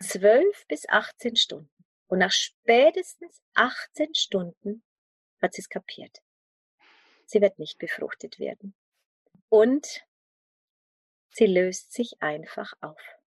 [0.00, 1.70] Zwölf bis 18 Stunden.
[2.08, 4.82] Und nach spätestens 18 Stunden
[5.40, 6.18] hat sie es kapiert.
[7.26, 8.74] Sie wird nicht befruchtet werden.
[9.48, 10.04] Und
[11.30, 13.19] sie löst sich einfach auf.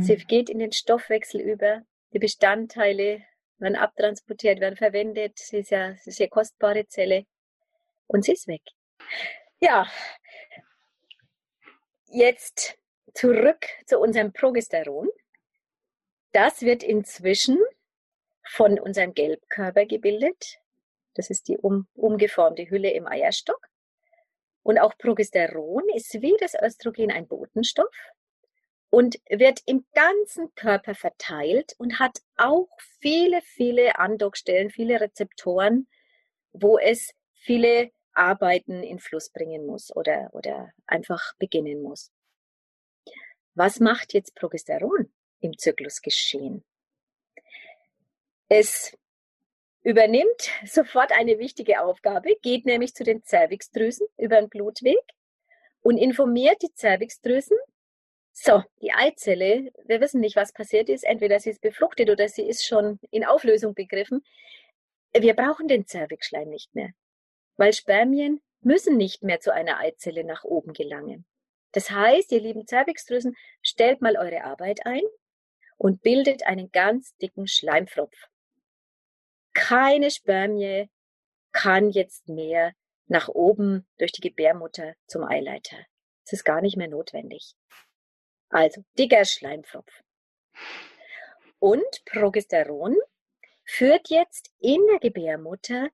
[0.00, 1.82] Sie geht in den Stoffwechsel über.
[2.12, 3.22] Die Bestandteile
[3.58, 5.38] werden abtransportiert, werden verwendet.
[5.38, 7.26] Sie ist ja eine sehr kostbare Zelle.
[8.06, 8.62] Und sie ist weg.
[9.60, 9.86] Ja,
[12.08, 12.78] jetzt
[13.14, 15.08] zurück zu unserem Progesteron.
[16.32, 17.58] Das wird inzwischen
[18.44, 20.58] von unserem Gelbkörper gebildet.
[21.14, 23.68] Das ist die um, umgeformte Hülle im Eierstock.
[24.62, 27.94] Und auch Progesteron ist wie das Östrogen ein Botenstoff
[28.90, 32.68] und wird im ganzen Körper verteilt und hat auch
[33.00, 35.88] viele, viele Andockstellen, viele Rezeptoren,
[36.52, 42.10] wo es viele Arbeiten in Fluss bringen muss oder, oder einfach beginnen muss.
[43.54, 46.64] Was macht jetzt Progesteron im Zyklusgeschehen?
[48.48, 48.96] Es
[49.82, 54.98] übernimmt sofort eine wichtige Aufgabe, geht nämlich zu den Zervixdrüsen über den Blutweg
[55.82, 57.56] und informiert die Zervixdrüsen,
[58.38, 61.04] so, die Eizelle, wir wissen nicht, was passiert ist.
[61.04, 64.22] Entweder sie ist befruchtet oder sie ist schon in Auflösung begriffen.
[65.18, 66.90] Wir brauchen den Zervixschleim nicht mehr,
[67.56, 71.24] weil Spermien müssen nicht mehr zu einer Eizelle nach oben gelangen.
[71.72, 75.02] Das heißt, ihr lieben Zervixdrüsen, stellt mal eure Arbeit ein
[75.78, 78.28] und bildet einen ganz dicken Schleimfropf.
[79.54, 80.90] Keine Spermie
[81.52, 82.74] kann jetzt mehr
[83.06, 85.78] nach oben durch die Gebärmutter zum Eileiter.
[86.26, 87.54] Es ist gar nicht mehr notwendig.
[88.48, 90.02] Also dicker Schleimpfropf.
[91.58, 92.96] Und Progesteron
[93.64, 95.90] führt jetzt in der Gebärmutter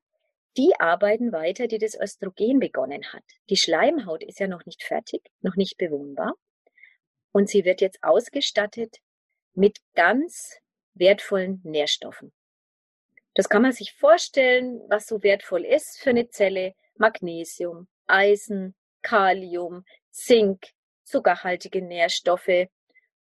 [0.55, 3.23] die Arbeiten weiter, die das Östrogen begonnen hat.
[3.49, 6.35] Die Schleimhaut ist ja noch nicht fertig, noch nicht bewohnbar.
[7.31, 8.97] Und sie wird jetzt ausgestattet
[9.55, 10.59] mit ganz
[10.93, 12.31] wertvollen Nährstoffen.
[13.33, 16.75] Das kann man sich vorstellen, was so wertvoll ist für eine Zelle.
[16.95, 20.67] Magnesium, Eisen, Kalium, Zink,
[21.03, 22.67] zuckerhaltige Nährstoffe,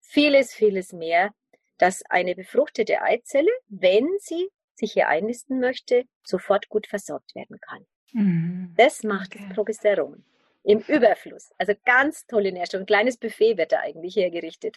[0.01, 1.33] vieles, vieles mehr,
[1.79, 7.87] dass eine befruchtete Eizelle, wenn sie sich hier einnisten möchte, sofort gut versorgt werden kann.
[8.13, 8.75] Mhm.
[8.77, 9.45] Das macht okay.
[9.47, 10.25] das Progesteron
[10.63, 11.51] im Überfluss.
[11.59, 12.83] Also ganz tolle Nährstoffe.
[12.83, 14.77] Ein kleines Buffet wird da eigentlich hergerichtet.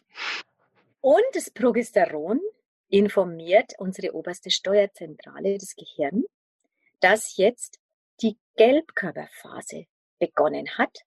[1.02, 2.40] Und das Progesteron
[2.90, 6.24] informiert unsere oberste Steuerzentrale, das Gehirn,
[7.00, 7.80] dass jetzt
[8.22, 9.86] die Gelbkörperphase
[10.20, 11.00] begonnen hat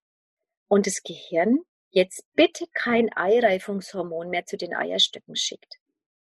[0.67, 1.59] und das Gehirn
[1.97, 5.77] jetzt bitte kein Eireifungshormon mehr zu den Eierstöcken schickt.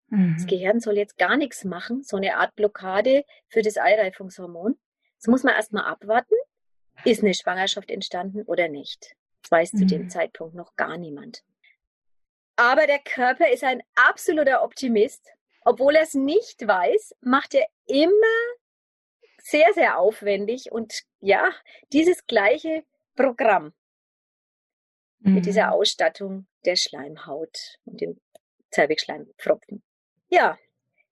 [0.08, 0.36] Mhm.
[0.38, 4.80] Das Gehirn soll jetzt gar nichts machen, so eine Art Blockade für das Eireifungshormon.
[5.17, 6.36] Das muss man erstmal abwarten.
[7.03, 9.15] Ist eine Schwangerschaft entstanden oder nicht?
[9.41, 9.77] Das weiß mhm.
[9.77, 10.10] zu dem mhm.
[10.10, 11.43] Zeitpunkt noch gar niemand.
[12.56, 15.27] Aber der Körper ist ein absoluter Optimist.
[15.65, 18.38] Obwohl er es nicht weiß, macht er immer
[19.41, 21.51] sehr, sehr aufwendig und ja,
[21.91, 22.86] dieses gleiche
[23.17, 23.73] Programm
[25.19, 25.36] mhm.
[25.36, 25.73] mit dieser mhm.
[25.73, 28.19] Ausstattung der Schleimhaut und dem
[28.71, 29.84] Zervixschleimpfropfen.
[30.30, 30.58] Ja,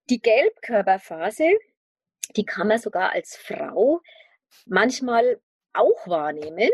[0.10, 1.50] die Gelbkörperphase,
[2.36, 4.02] die kann man sogar als Frau
[4.66, 5.42] manchmal
[5.74, 6.70] auch wahrnehmen.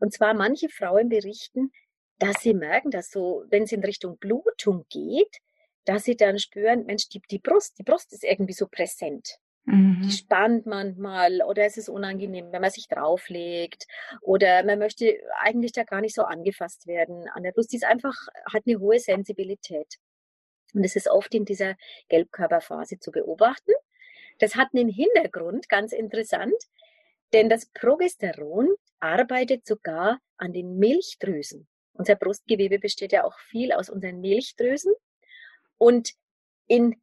[0.00, 1.72] Und zwar manche Frauen berichten,
[2.18, 5.38] dass sie merken, dass so, wenn es in Richtung Blutung geht,
[5.84, 9.38] dass sie dann spüren, Mensch, die, die Brust, die Brust ist irgendwie so präsent.
[9.66, 10.02] Mhm.
[10.02, 13.86] Die spannt manchmal oder es ist unangenehm, wenn man sich drauflegt
[14.22, 17.72] oder man möchte eigentlich da gar nicht so angefasst werden an der Brust.
[17.72, 18.14] Die ist einfach,
[18.52, 19.96] hat eine hohe Sensibilität.
[20.72, 21.74] Und es ist oft in dieser
[22.08, 23.72] Gelbkörperphase zu beobachten.
[24.38, 26.54] Das hat einen Hintergrund, ganz interessant,
[27.32, 28.68] denn das Progesteron
[29.00, 31.66] arbeitet sogar an den Milchdrüsen.
[31.94, 34.92] Unser Brustgewebe besteht ja auch viel aus unseren Milchdrüsen.
[35.78, 36.12] Und
[36.66, 36.96] in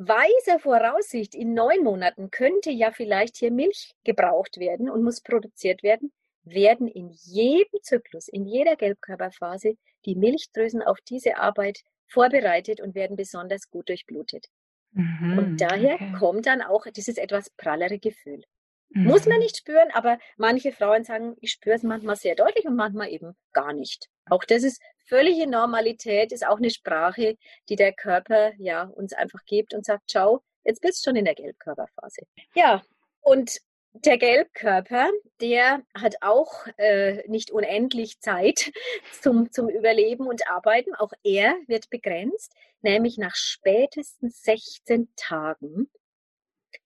[0.00, 5.82] weiser Voraussicht, in neun Monaten könnte ja vielleicht hier Milch gebraucht werden und muss produziert
[5.82, 6.10] werden,
[6.42, 9.74] werden in jedem Zyklus, in jeder Gelbkörperphase
[10.06, 14.46] die Milchdrüsen auf diese Arbeit vorbereitet und werden besonders gut durchblutet.
[14.92, 16.12] Mhm, und daher okay.
[16.18, 18.42] kommt dann auch dieses etwas prallere Gefühl.
[18.88, 19.04] Mhm.
[19.04, 19.42] Muss man mhm.
[19.42, 23.36] nicht spüren, aber manche Frauen sagen, ich spüre es manchmal sehr deutlich und manchmal eben
[23.52, 24.08] gar nicht.
[24.30, 27.36] Auch das ist völlige Normalität, ist auch eine Sprache,
[27.68, 31.26] die der Körper ja uns einfach gibt und sagt, schau, jetzt bist du schon in
[31.26, 32.22] der Gelbkörperphase.
[32.54, 32.82] Ja,
[33.20, 33.58] und
[33.92, 35.10] der Gelbkörper,
[35.42, 38.70] der hat auch äh, nicht unendlich Zeit
[39.20, 40.94] zum, zum Überleben und Arbeiten.
[40.94, 45.90] Auch er wird begrenzt, nämlich nach spätestens 16 Tagen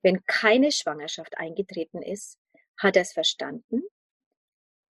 [0.03, 2.39] wenn keine Schwangerschaft eingetreten ist,
[2.79, 3.83] hat er es verstanden.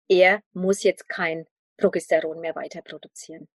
[0.07, 1.45] Er muss jetzt kein
[1.83, 3.49] Progesteron mehr weiter produzieren.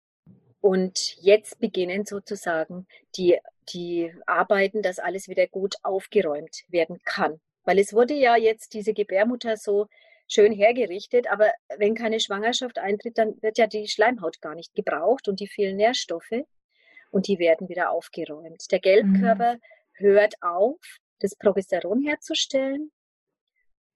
[0.60, 3.38] Und jetzt beginnen sozusagen die,
[3.70, 7.40] die Arbeiten, dass alles wieder gut aufgeräumt werden kann.
[7.66, 9.86] Weil es wurde ja jetzt diese Gebärmutter so
[10.28, 15.28] schön hergerichtet, aber wenn keine Schwangerschaft eintritt, dann wird ja die Schleimhaut gar nicht gebraucht
[15.28, 16.46] und die vielen Nährstoffe
[17.12, 18.72] und die werden wieder aufgeräumt.
[18.72, 19.60] Der Gelbkörper mhm.
[19.94, 20.80] hört auf,
[21.20, 22.92] das Progesteron herzustellen.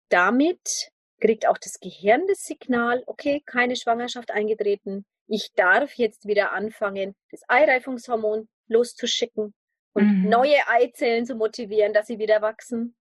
[0.09, 5.05] Damit kriegt auch das Gehirn das Signal, okay, keine Schwangerschaft eingetreten.
[5.28, 9.53] Ich darf jetzt wieder anfangen, das Eireifungshormon loszuschicken
[9.93, 10.30] und mhm.
[10.30, 12.95] neue Eizellen zu motivieren, dass sie wieder wachsen.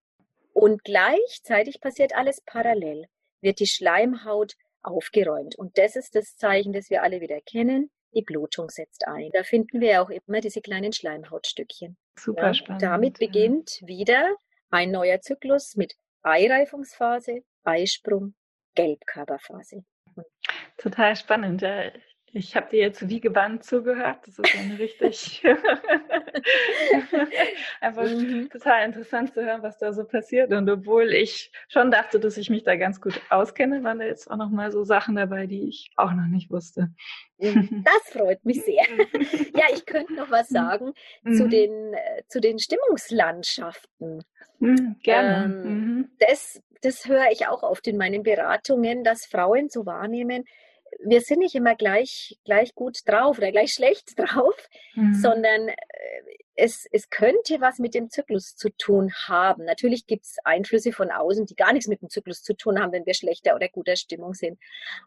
[0.52, 3.06] Und gleichzeitig passiert alles parallel,
[3.40, 5.56] wird die Schleimhaut aufgeräumt.
[5.56, 7.90] Und das ist das Zeichen, das wir alle wieder kennen.
[8.14, 9.30] Die Blutung setzt ein.
[9.32, 11.96] Da finden wir auch immer diese kleinen Schleimhautstückchen.
[12.18, 12.82] Super ja, spannend.
[12.82, 14.34] Damit beginnt wieder
[14.70, 18.34] ein neuer Zyklus mit Eireifungsphase, Eisprung,
[18.74, 19.84] Gelbkörperphase.
[20.76, 21.62] Total spannend.
[21.62, 21.90] Ja.
[22.32, 24.18] Ich habe dir jetzt wie gebannt zugehört.
[24.26, 25.42] Das ist eine richtig
[27.80, 28.50] einfach mhm.
[28.50, 30.52] total interessant zu hören, was da so passiert.
[30.52, 34.30] Und obwohl ich schon dachte, dass ich mich da ganz gut auskenne, waren da jetzt
[34.30, 36.90] auch noch mal so Sachen dabei, die ich auch noch nicht wusste.
[37.38, 37.38] Mhm.
[37.84, 38.84] Das freut mich sehr.
[39.54, 40.92] Ja, ich könnte noch was sagen
[41.22, 41.34] mhm.
[41.34, 44.22] zu den äh, zu den Stimmungslandschaften.
[44.58, 45.44] Mhm, gerne.
[45.44, 46.10] Ähm, mhm.
[46.18, 50.44] das, das höre ich auch oft in meinen Beratungen, dass Frauen so wahrnehmen,
[51.00, 55.14] wir sind nicht immer gleich, gleich gut drauf oder gleich schlecht drauf, mhm.
[55.14, 55.74] sondern äh,
[56.54, 59.64] es, es könnte was mit dem Zyklus zu tun haben.
[59.64, 62.92] Natürlich gibt es Einflüsse von außen, die gar nichts mit dem Zyklus zu tun haben,
[62.92, 64.58] wenn wir schlechter oder guter Stimmung sind.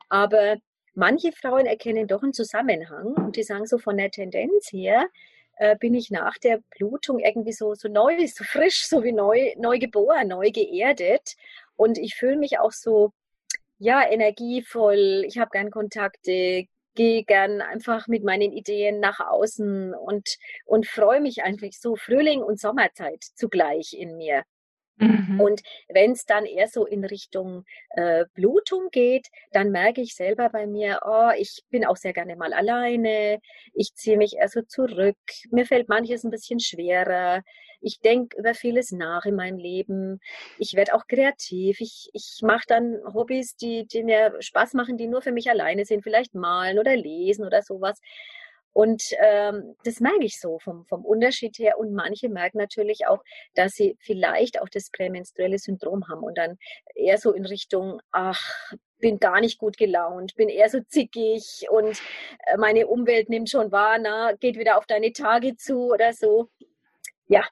[0.07, 0.57] Aber
[0.93, 5.07] manche Frauen erkennen doch einen Zusammenhang und die sagen so von der Tendenz her,
[5.57, 9.53] äh, bin ich nach der Blutung irgendwie so, so neu, so frisch, so wie neu,
[9.57, 11.35] neu geboren, neu geerdet.
[11.81, 13.11] Und ich fühle mich auch so
[13.79, 20.37] ja, energievoll, ich habe gern Kontakte, gehe gern einfach mit meinen Ideen nach außen und,
[20.65, 24.43] und freue mich einfach so Frühling und Sommerzeit zugleich in mir.
[24.97, 25.39] Mhm.
[25.39, 30.49] Und wenn es dann eher so in Richtung äh, Blutung geht, dann merke ich selber
[30.49, 33.39] bei mir, oh, ich bin auch sehr gerne mal alleine,
[33.73, 35.17] ich ziehe mich eher so zurück,
[35.49, 37.41] mir fällt manches ein bisschen schwerer,
[37.81, 40.19] ich denke über vieles nach in meinem Leben,
[40.59, 45.07] ich werde auch kreativ, ich, ich mache dann Hobbys, die, die mir Spaß machen, die
[45.07, 47.99] nur für mich alleine sind, vielleicht malen oder lesen oder sowas.
[48.73, 51.77] Und ähm, das merke ich so vom, vom Unterschied her.
[51.77, 56.57] Und manche merken natürlich auch, dass sie vielleicht auch das prämenstruelle Syndrom haben und dann
[56.95, 61.99] eher so in Richtung, ach, bin gar nicht gut gelaunt, bin eher so zickig und
[62.45, 66.49] äh, meine Umwelt nimmt schon wahr, na, geht wieder auf deine Tage zu oder so.
[67.27, 67.43] Ja,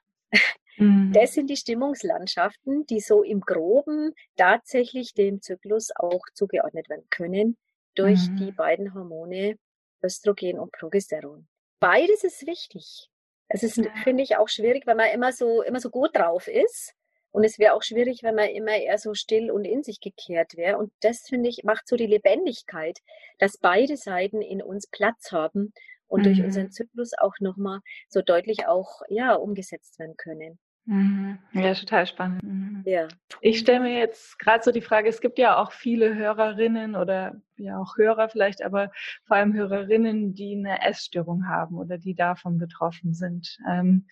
[0.76, 1.12] mhm.
[1.12, 7.58] das sind die Stimmungslandschaften, die so im Groben tatsächlich dem Zyklus auch zugeordnet werden können
[7.94, 8.36] durch mhm.
[8.36, 9.56] die beiden Hormone
[10.02, 11.46] Östrogen und Progesteron.
[11.80, 13.08] Beides ist wichtig.
[13.48, 16.94] Es ist, finde ich, auch schwierig, wenn man immer so, immer so gut drauf ist.
[17.32, 20.56] Und es wäre auch schwierig, wenn man immer eher so still und in sich gekehrt
[20.56, 20.78] wäre.
[20.78, 22.98] Und das, finde ich, macht so die Lebendigkeit,
[23.38, 25.72] dass beide Seiten in uns Platz haben
[26.06, 26.24] und mhm.
[26.24, 30.58] durch unseren Zyklus auch nochmal so deutlich auch, ja, umgesetzt werden können.
[30.90, 31.38] Mhm.
[31.52, 32.42] Ja, total spannend.
[32.42, 32.82] Mhm.
[32.84, 33.06] Ja.
[33.40, 37.40] Ich stelle mir jetzt gerade so die Frage, es gibt ja auch viele Hörerinnen oder
[37.56, 38.90] ja auch Hörer vielleicht, aber
[39.24, 43.56] vor allem Hörerinnen, die eine Essstörung haben oder die davon betroffen sind.
[43.70, 44.08] Ähm,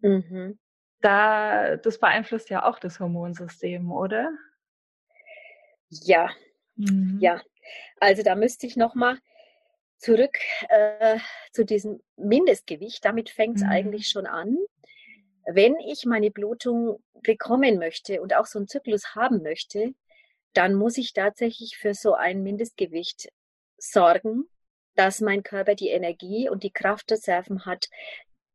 [0.00, 0.60] mhm.
[1.00, 4.30] Da, das beeinflusst ja auch das Hormonsystem, oder?
[5.88, 6.30] Ja,
[6.76, 7.18] mhm.
[7.20, 7.42] ja.
[7.98, 9.18] Also da müsste ich nochmal
[9.98, 11.18] zurück äh,
[11.50, 13.04] zu diesem Mindestgewicht.
[13.04, 13.70] Damit fängt es mhm.
[13.70, 14.56] eigentlich schon an
[15.46, 19.94] wenn ich meine Blutung bekommen möchte und auch so einen Zyklus haben möchte,
[20.52, 23.28] dann muss ich tatsächlich für so ein Mindestgewicht
[23.78, 24.44] sorgen,
[24.94, 27.88] dass mein Körper die Energie und die Kraftreserven hat,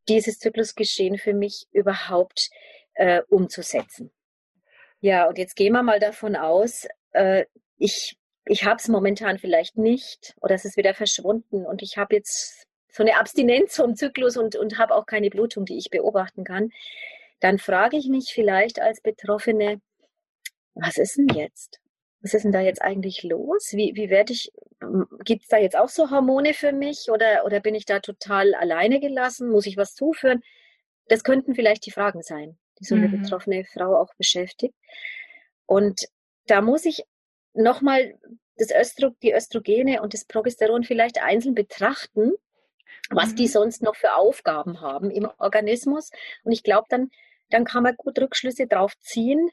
[0.08, 2.50] dieses Zyklusgeschehen für mich überhaupt
[2.94, 4.12] äh, umzusetzen.
[5.00, 7.46] Ja, und jetzt gehen wir mal davon aus, äh,
[7.78, 12.16] ich, ich habe es momentan vielleicht nicht oder es ist wieder verschwunden und ich habe
[12.16, 12.67] jetzt
[12.98, 16.72] so eine Abstinenz vom Zyklus und, und habe auch keine Blutung, die ich beobachten kann,
[17.40, 19.80] dann frage ich mich vielleicht als Betroffene,
[20.74, 21.80] was ist denn jetzt?
[22.22, 23.74] Was ist denn da jetzt eigentlich los?
[23.74, 24.52] Wie, wie werde ich,
[25.24, 28.56] gibt es da jetzt auch so Hormone für mich oder, oder bin ich da total
[28.56, 29.52] alleine gelassen?
[29.52, 30.42] Muss ich was zuführen?
[31.08, 33.22] Das könnten vielleicht die Fragen sein, die so eine mhm.
[33.22, 34.74] betroffene Frau auch beschäftigt.
[35.68, 36.08] Und
[36.48, 37.04] da muss ich
[37.54, 38.18] nochmal
[38.56, 42.34] das Östro, die Östrogene und das Progesteron vielleicht einzeln betrachten
[43.10, 43.52] was die mhm.
[43.52, 46.12] sonst noch für Aufgaben haben im Organismus.
[46.44, 47.10] Und ich glaube, dann,
[47.50, 49.50] dann kann man gut Rückschlüsse drauf ziehen,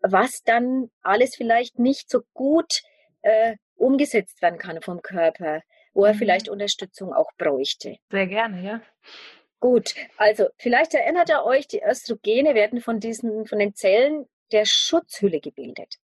[0.00, 2.82] was dann alles vielleicht nicht so gut
[3.22, 6.18] äh, umgesetzt werden kann vom Körper, wo er mhm.
[6.18, 7.96] vielleicht Unterstützung auch bräuchte.
[8.10, 8.80] Sehr gerne, ja.
[9.58, 14.64] Gut, also vielleicht erinnert ihr euch, die Östrogene werden von diesen, von den Zellen der
[14.66, 15.96] Schutzhülle gebildet.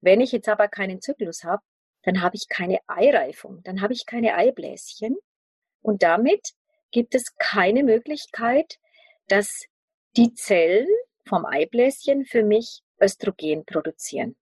[0.00, 1.62] Wenn ich jetzt aber keinen Zyklus habe,
[2.02, 5.16] dann habe ich keine Eireifung, dann habe ich keine Eibläschen
[5.82, 6.50] und damit
[6.90, 8.78] gibt es keine Möglichkeit,
[9.28, 9.66] dass
[10.16, 10.88] die Zellen
[11.26, 14.36] vom Eibläschen für mich Östrogen produzieren.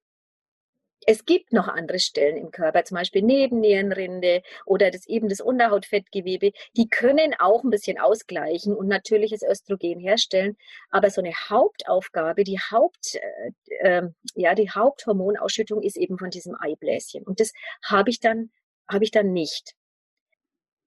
[1.07, 6.53] Es gibt noch andere Stellen im Körper, zum Beispiel Nebennierenrinde oder das eben das Unterhautfettgewebe,
[6.77, 10.59] die können auch ein bisschen ausgleichen und natürliches Östrogen herstellen.
[10.91, 16.55] Aber so eine Hauptaufgabe, die Haupt, äh, ähm, ja, die Haupthormonausschüttung ist eben von diesem
[16.61, 17.25] Eibläschen.
[17.25, 18.51] Und das habe ich dann,
[18.87, 19.78] habe ich dann nicht.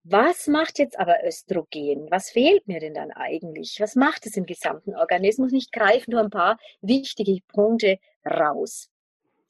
[0.10, 2.10] Was macht jetzt aber Östrogen?
[2.10, 3.76] Was fehlt mir denn dann eigentlich?
[3.82, 5.52] Was macht es im gesamten Organismus?
[5.52, 8.90] Ich greife nur ein paar wichtige Punkte raus.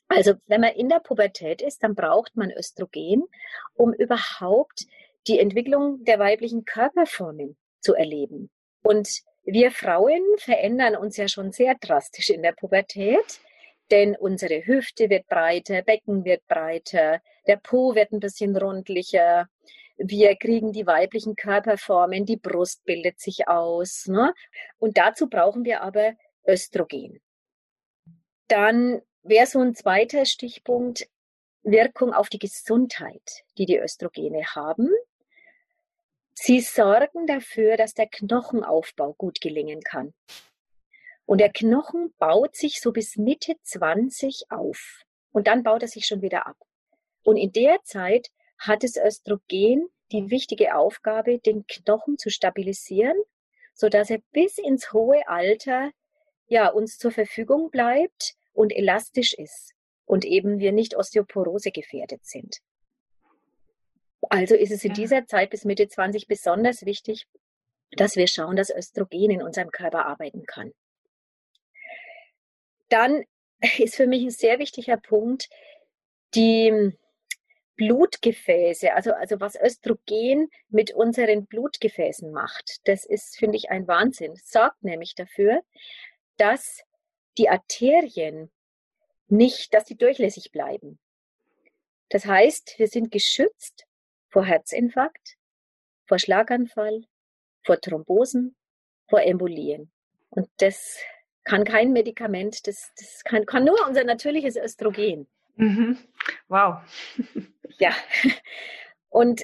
[0.08, 3.26] Also wenn man in der Pubertät ist, dann braucht man Östrogen,
[3.76, 4.88] um überhaupt
[5.28, 8.50] die Entwicklung der weiblichen Körperformen zu erleben.
[8.82, 13.42] Und wir Frauen verändern uns ja schon sehr drastisch in der Pubertät,
[13.92, 19.48] denn unsere Hüfte wird breiter, Becken wird breiter, der Po wird ein bisschen rundlicher,
[19.98, 24.08] wir kriegen die weiblichen Körperformen, die Brust bildet sich aus.
[24.08, 24.34] Ne?
[24.78, 26.14] Und dazu brauchen wir aber
[26.48, 27.20] Östrogen.
[28.48, 31.08] Dann wäre so ein zweiter Stichpunkt
[31.64, 34.90] Wirkung auf die Gesundheit, die die Östrogene haben.
[36.34, 40.14] Sie sorgen dafür, dass der Knochenaufbau gut gelingen kann.
[41.26, 45.02] Und der Knochen baut sich so bis Mitte 20 auf.
[45.32, 46.56] Und dann baut er sich schon wieder ab.
[47.24, 53.18] Und in der Zeit hat das Östrogen die wichtige Aufgabe, den Knochen zu stabilisieren,
[53.74, 55.92] so dass er bis ins hohe Alter
[56.48, 59.74] ja uns zur Verfügung bleibt und elastisch ist
[60.06, 62.58] und eben wir nicht Osteoporose gefährdet sind.
[64.30, 67.28] Also ist es in dieser Zeit bis Mitte 20 besonders wichtig,
[67.92, 70.74] dass wir schauen, dass Östrogen in unserem Körper arbeiten kann.
[72.90, 73.24] Dann
[73.78, 75.50] ist für mich ein sehr wichtiger Punkt
[76.36, 76.94] die
[77.78, 84.36] Blutgefäße, also, also was Östrogen mit unseren Blutgefäßen macht, das ist, finde ich, ein Wahnsinn.
[84.44, 85.62] sorgt nämlich dafür,
[86.38, 86.84] dass
[87.38, 88.52] die Arterien
[89.28, 91.00] nicht, dass die durchlässig bleiben.
[92.10, 93.86] Das heißt, wir sind geschützt
[94.30, 95.38] vor Herzinfarkt,
[96.06, 97.04] vor Schlaganfall,
[97.64, 98.56] vor Thrombosen,
[99.08, 99.92] vor Embolien.
[100.30, 101.00] Und das
[101.44, 105.28] kann kein Medikament, das, das kann, kann nur unser natürliches Östrogen.
[105.58, 105.98] Mhm.
[106.48, 106.82] Wow.
[107.80, 107.94] ja.
[109.10, 109.44] Und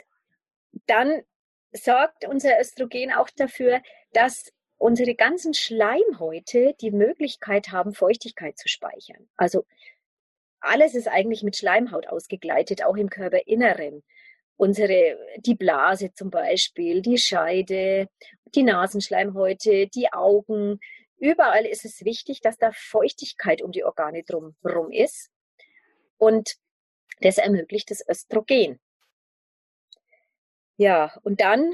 [0.88, 1.24] dann
[1.72, 3.82] sorgt unser Östrogen auch dafür,
[4.14, 9.30] dass unsere ganzen Schleimhäute die Möglichkeit haben, Feuchtigkeit zu speichern.
[9.38, 9.66] Also
[10.60, 14.04] alles ist eigentlich mit Schleimhaut ausgegleitet, auch im Körperinneren.
[14.56, 18.08] Unsere, die Blase zum Beispiel, die Scheide,
[18.54, 20.80] die Nasenschleimhäute, die Augen.
[21.18, 25.33] Überall ist es wichtig, dass da Feuchtigkeit um die Organe drumherum ist.
[26.18, 26.56] Und
[27.22, 28.80] das ermöglicht das Östrogen.
[30.78, 31.74] Ja, und dann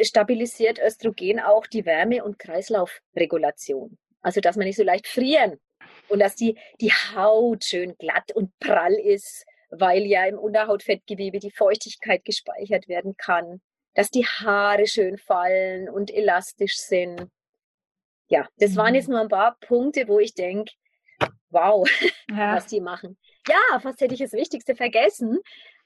[0.00, 3.98] stabilisiert Östrogen auch die Wärme- und Kreislaufregulation.
[4.20, 5.60] Also, dass man nicht so leicht frieren
[6.08, 11.50] und dass die, die Haut schön glatt und prall ist, weil ja im Unterhautfettgewebe die
[11.50, 13.60] Feuchtigkeit gespeichert werden kann,
[13.94, 17.28] dass die Haare schön fallen und elastisch sind.
[18.28, 18.94] Ja, das waren mhm.
[18.94, 20.72] jetzt nur ein paar Punkte, wo ich denke,
[21.50, 21.88] wow,
[22.30, 22.56] ja.
[22.56, 23.18] was die machen.
[23.48, 25.38] Ja, fast hätte ich das Wichtigste vergessen.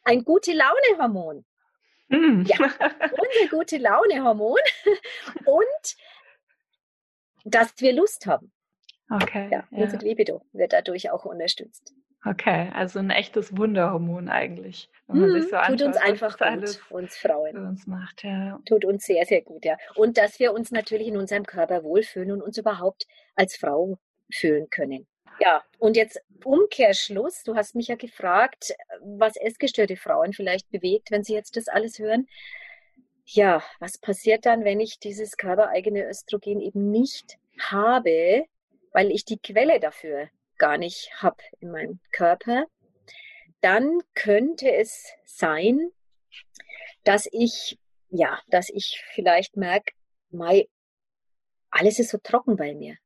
[0.04, 1.44] Ein gute Laune-Hormon.
[2.08, 2.42] Mm.
[2.42, 4.58] Ja, unser gute Laune-Hormon
[5.46, 5.96] und
[7.44, 8.52] dass wir Lust haben.
[9.10, 9.48] Okay.
[9.50, 9.82] Ja, ja.
[9.84, 11.94] unsere Libido wird dadurch auch unterstützt.
[12.24, 14.88] Okay, also ein echtes Wunderhormon eigentlich.
[15.08, 17.66] Wenn man mm, sich so anschaut, tut uns einfach gut, uns Frauen.
[17.66, 18.60] Uns macht, ja.
[18.64, 19.76] Tut uns sehr, sehr gut, ja.
[19.96, 23.98] Und dass wir uns natürlich in unserem Körper wohlfühlen und uns überhaupt als Frau
[24.30, 25.08] fühlen können.
[25.44, 27.42] Ja, und jetzt Umkehrschluss.
[27.42, 31.98] Du hast mich ja gefragt, was essgestörte Frauen vielleicht bewegt, wenn sie jetzt das alles
[31.98, 32.28] hören.
[33.24, 38.44] Ja, was passiert dann, wenn ich dieses körpereigene Östrogen eben nicht habe,
[38.92, 40.28] weil ich die Quelle dafür
[40.58, 42.66] gar nicht habe in meinem Körper?
[43.60, 45.90] Dann könnte es sein,
[47.02, 47.80] dass ich,
[48.10, 49.92] ja, dass ich vielleicht merke,
[51.72, 52.96] alles ist so trocken bei mir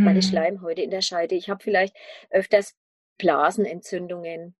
[0.00, 0.22] meine mhm.
[0.22, 1.34] Schleimhäute in der Scheide.
[1.34, 1.96] Ich habe vielleicht
[2.30, 2.74] öfters
[3.18, 4.54] Blasenentzündungen,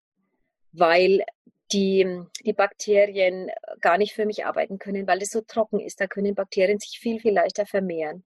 [0.73, 1.25] weil
[1.73, 6.01] die, die Bakterien gar nicht für mich arbeiten können, weil es so trocken ist.
[6.01, 8.25] Da können Bakterien sich viel, viel leichter vermehren.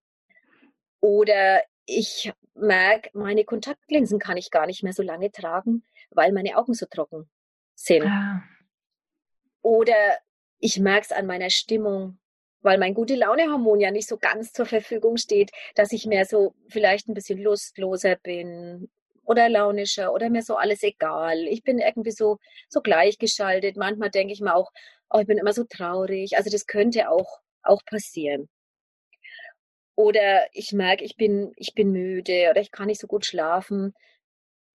[1.00, 6.56] Oder ich merke, meine Kontaktlinsen kann ich gar nicht mehr so lange tragen, weil meine
[6.56, 7.28] Augen so trocken
[7.74, 8.06] sind.
[8.06, 8.42] Ah.
[9.60, 10.18] Oder
[10.58, 12.18] ich merke es an meiner Stimmung
[12.64, 16.54] weil mein gute Laune-Hormon ja nicht so ganz zur Verfügung steht, dass ich mehr so
[16.68, 18.88] vielleicht ein bisschen lustloser bin
[19.24, 21.46] oder launischer oder mir so alles egal.
[21.48, 22.38] Ich bin irgendwie so,
[22.68, 23.76] so gleichgeschaltet.
[23.76, 24.72] Manchmal denke ich mir auch,
[25.10, 26.36] oh, ich bin immer so traurig.
[26.36, 28.48] Also das könnte auch, auch passieren.
[29.94, 33.94] Oder ich merke, ich bin, ich bin müde oder ich kann nicht so gut schlafen.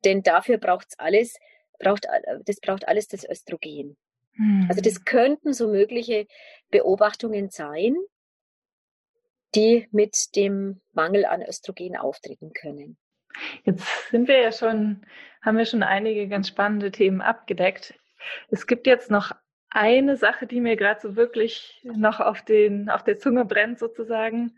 [0.06, 1.36] Denn dafür braucht's alles,
[1.80, 2.08] braucht,
[2.46, 3.98] das braucht alles das Östrogen.
[4.70, 5.06] Also das hm.
[5.06, 6.28] könnten so mögliche
[6.70, 7.96] Beobachtungen sein,
[9.56, 12.98] die mit dem Mangel an Östrogen auftreten können.
[13.64, 15.06] Jetzt sind wir ja schon,
[15.42, 17.94] haben wir schon einige ganz spannende Themen abgedeckt.
[18.50, 19.32] Es gibt jetzt noch
[19.70, 24.56] eine Sache, die mir gerade so wirklich noch auf, den, auf der Zunge brennt sozusagen.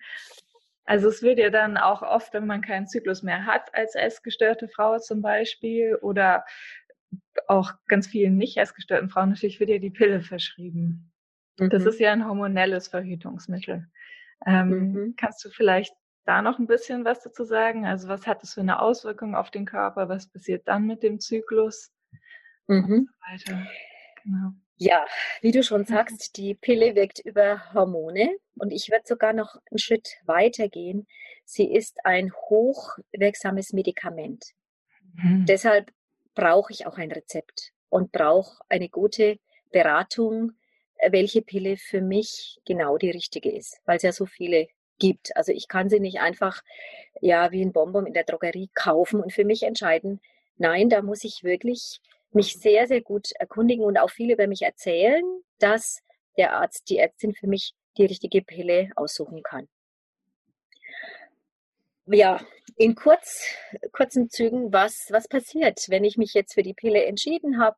[0.85, 4.67] Also es wird ja dann auch oft, wenn man keinen Zyklus mehr hat als essgestörte
[4.67, 6.43] Frau zum Beispiel oder
[7.47, 11.11] auch ganz vielen nicht essgestörten Frauen natürlich wird ja die Pille verschrieben.
[11.59, 11.69] Mhm.
[11.69, 13.87] Das ist ja ein hormonelles Verhütungsmittel.
[14.45, 15.15] Ähm, mhm.
[15.17, 15.93] Kannst du vielleicht
[16.25, 17.85] da noch ein bisschen was dazu sagen?
[17.85, 20.09] Also was hat das für eine Auswirkung auf den Körper?
[20.09, 21.91] Was passiert dann mit dem Zyklus?
[22.67, 23.09] Mhm.
[23.29, 23.67] Und so weiter.
[24.23, 24.51] Genau.
[24.77, 25.05] Ja,
[25.41, 29.77] wie du schon sagst, die Pille wirkt über Hormone und ich würde sogar noch einen
[29.77, 31.05] Schritt weiter gehen.
[31.45, 34.43] Sie ist ein hochwirksames Medikament.
[35.13, 35.45] Mhm.
[35.45, 35.91] Deshalb
[36.35, 39.37] brauche ich auch ein Rezept und brauche eine gute
[39.71, 40.53] Beratung,
[41.09, 44.67] welche Pille für mich genau die richtige ist, weil es ja so viele
[44.99, 45.35] gibt.
[45.35, 46.61] Also ich kann sie nicht einfach
[47.21, 50.21] ja wie ein Bonbon in der Drogerie kaufen und für mich entscheiden.
[50.57, 51.99] Nein, da muss ich wirklich
[52.31, 55.23] mich sehr, sehr gut erkundigen und auch viel über mich erzählen,
[55.59, 56.01] dass
[56.37, 59.67] der Arzt, die Ärztin für mich die richtige Pille aussuchen kann.
[62.13, 62.41] Ja,
[62.75, 63.45] in kurz,
[63.93, 67.77] kurzen Zügen, was, was passiert, wenn ich mich jetzt für die Pille entschieden habe,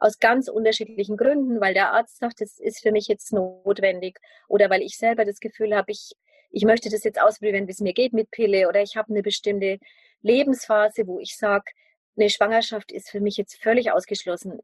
[0.00, 4.18] aus ganz unterschiedlichen Gründen, weil der Arzt sagt, das ist für mich jetzt notwendig
[4.48, 6.12] oder weil ich selber das Gefühl habe, ich,
[6.50, 9.22] ich möchte das jetzt ausprobieren, wie es mir geht mit Pille oder ich habe eine
[9.22, 9.78] bestimmte
[10.22, 11.70] Lebensphase, wo ich sage,
[12.16, 14.58] eine Schwangerschaft ist für mich jetzt völlig ausgeschlossen.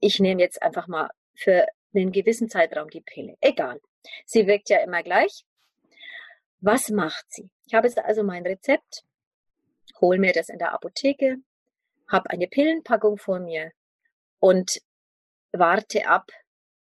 [0.00, 3.36] Ich nehme jetzt einfach mal für einen gewissen Zeitraum die Pille.
[3.42, 3.78] Egal.
[4.24, 5.44] Sie wirkt ja immer gleich.
[6.60, 7.50] Was macht sie?
[7.66, 9.04] Ich habe jetzt also mein Rezept,
[10.00, 11.36] hole mir das in der Apotheke,
[12.08, 13.72] habe eine Pillenpackung vor mir
[14.40, 14.80] und
[15.52, 16.30] warte ab,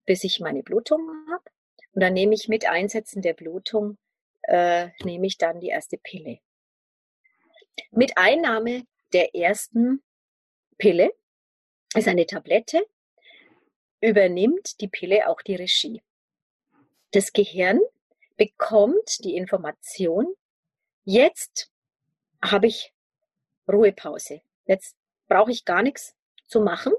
[0.04, 1.00] bis ich meine Blutung
[1.30, 1.44] habe.
[1.92, 3.98] Und dann nehme ich mit Einsetzen der Blutung,
[4.42, 6.38] äh, nehme ich dann die erste Pille.
[7.90, 10.02] Mit Einnahme der ersten
[10.78, 11.10] Pille,
[11.94, 12.86] ist eine Tablette,
[14.00, 16.02] übernimmt die Pille auch die Regie.
[17.12, 17.80] Das Gehirn
[18.36, 20.34] bekommt die Information,
[21.04, 21.70] jetzt
[22.42, 22.92] habe ich
[23.68, 24.42] Ruhepause.
[24.66, 24.96] Jetzt
[25.28, 26.14] brauche ich gar nichts
[26.46, 26.92] zu machen,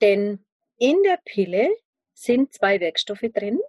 [0.00, 0.44] denn
[0.78, 1.74] in der Pille
[2.12, 3.60] sind zwei Wirkstoffe drin,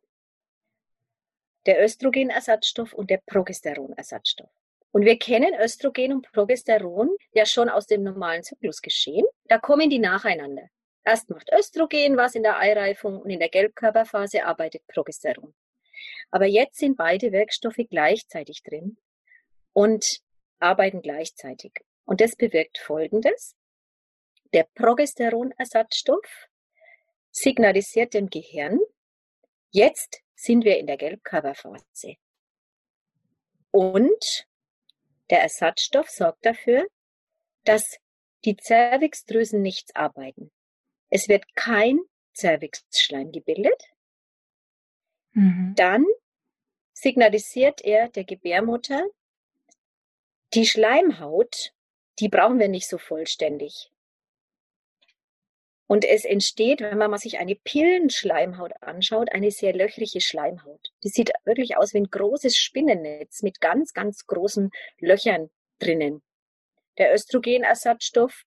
[1.66, 4.50] der Östrogenersatzstoff und der Progesteronersatzstoff.
[4.92, 9.26] Und wir kennen Östrogen und Progesteron ja schon aus dem normalen Zyklusgeschehen.
[9.46, 10.70] Da kommen die nacheinander.
[11.04, 15.54] Erst macht Östrogen was in der Eireifung und in der Gelbkörperphase arbeitet Progesteron.
[16.32, 18.98] Aber jetzt sind beide Wirkstoffe gleichzeitig drin
[19.74, 20.22] und
[20.60, 21.74] arbeiten gleichzeitig.
[22.06, 23.56] Und das bewirkt Folgendes.
[24.54, 26.48] Der Progesteronersatzstoff
[27.32, 28.80] signalisiert dem Gehirn,
[29.72, 32.16] jetzt sind wir in der Gelbkörperphase.
[33.72, 34.48] Und
[35.30, 36.88] der Ersatzstoff sorgt dafür,
[37.66, 37.98] dass
[38.46, 40.52] die Zervixdrüsen nichts arbeiten.
[41.10, 42.00] Es wird kein
[42.34, 43.84] Zervixschleim gebildet.
[45.38, 45.74] Mhm.
[45.76, 46.06] Dann
[46.94, 49.06] signalisiert er der Gebärmutter,
[50.56, 51.74] die Schleimhaut,
[52.20, 53.92] die brauchen wir nicht so vollständig.
[55.86, 60.92] Und es entsteht, wenn man sich eine Pillenschleimhaut anschaut, eine sehr löchrige Schleimhaut.
[61.04, 66.24] Die sieht wirklich aus wie ein großes Spinnennetz mit ganz, ganz großen Löchern drinnen.
[66.98, 68.44] Der Östrogenersatzstoff,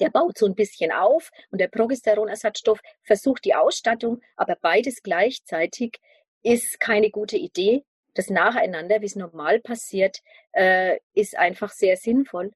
[0.00, 5.98] der baut so ein bisschen auf und der Progesteronersatzstoff versucht die Ausstattung, aber beides gleichzeitig
[6.42, 7.84] ist keine gute Idee.
[8.14, 10.20] Das Nacheinander, wie es normal passiert,
[10.52, 12.52] äh, ist einfach sehr sinnvoll.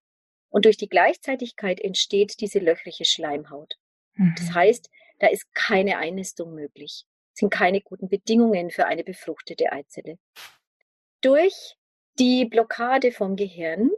[0.50, 3.74] Und durch die Gleichzeitigkeit entsteht diese löchrige Schleimhaut.
[4.14, 4.34] Mhm.
[4.38, 10.18] Das heißt, da ist keine Einnistung möglich, sind keine guten Bedingungen für eine befruchtete Eizelle.
[11.20, 11.76] Durch
[12.18, 13.90] die Blockade vom Gehirn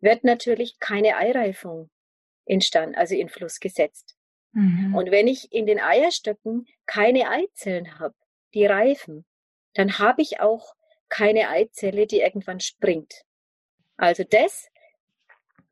[0.00, 1.90] wird natürlich keine Eireifung
[2.44, 4.16] entstanden, also in Fluss gesetzt.
[4.52, 4.94] Mhm.
[4.94, 8.14] Und wenn ich in den Eierstöcken keine Eizellen habe,
[8.54, 9.24] die reifen,
[9.74, 10.74] dann habe ich auch
[11.08, 13.24] keine Eizelle, die irgendwann springt.
[13.96, 14.68] Also das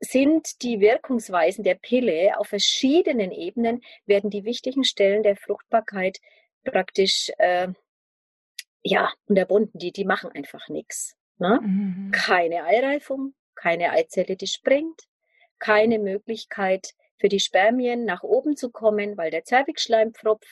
[0.00, 6.18] sind die Wirkungsweisen der Pille auf verschiedenen Ebenen, werden die wichtigen Stellen der Fruchtbarkeit
[6.64, 7.68] praktisch äh,
[8.82, 9.78] ja unterbunden.
[9.78, 11.16] Die, die machen einfach nichts.
[11.38, 11.60] Ne?
[11.62, 12.10] Mhm.
[12.12, 15.02] Keine Eireifung, keine Eizelle, die springt,
[15.60, 20.46] keine Möglichkeit für die Spermien nach oben zu kommen, weil der Zervixschleimpfropf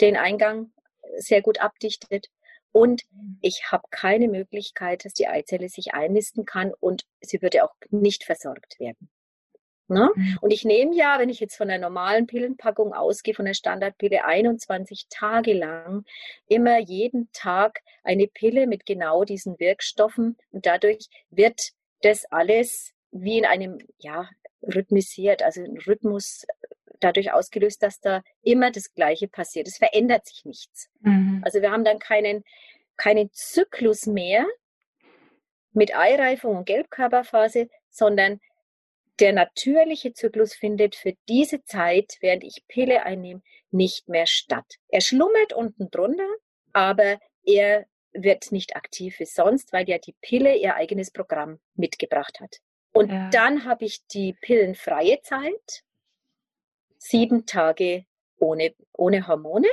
[0.00, 0.72] den Eingang
[1.16, 2.26] sehr gut abdichtet
[2.72, 3.04] und
[3.40, 8.24] ich habe keine Möglichkeit, dass die Eizelle sich einnisten kann und sie würde auch nicht
[8.24, 9.08] versorgt werden.
[9.88, 10.10] Ne?
[10.14, 10.38] Mhm.
[10.40, 14.24] Und ich nehme ja, wenn ich jetzt von der normalen Pillenpackung ausgehe, von der Standardpille,
[14.24, 16.04] 21 Tage lang
[16.48, 21.70] immer jeden Tag eine Pille mit genau diesen Wirkstoffen und dadurch wird
[22.02, 22.92] das alles
[23.22, 24.28] wie in einem, ja,
[24.62, 26.46] rhythmisiert, also ein Rhythmus
[27.00, 29.68] dadurch ausgelöst, dass da immer das Gleiche passiert.
[29.68, 30.88] Es verändert sich nichts.
[31.00, 31.42] Mhm.
[31.44, 32.44] Also wir haben dann keinen,
[32.96, 34.46] keinen Zyklus mehr
[35.72, 38.40] mit Eireifung und Gelbkörperphase, sondern
[39.20, 44.76] der natürliche Zyklus findet für diese Zeit, während ich Pille einnehme, nicht mehr statt.
[44.88, 46.28] Er schlummert unten drunter,
[46.72, 52.40] aber er wird nicht aktiv wie sonst, weil ja die Pille ihr eigenes Programm mitgebracht
[52.40, 52.60] hat.
[52.96, 53.28] Und ja.
[53.30, 55.84] dann habe ich die pillenfreie Zeit,
[56.98, 58.06] sieben Tage
[58.38, 59.68] ohne, ohne Hormone.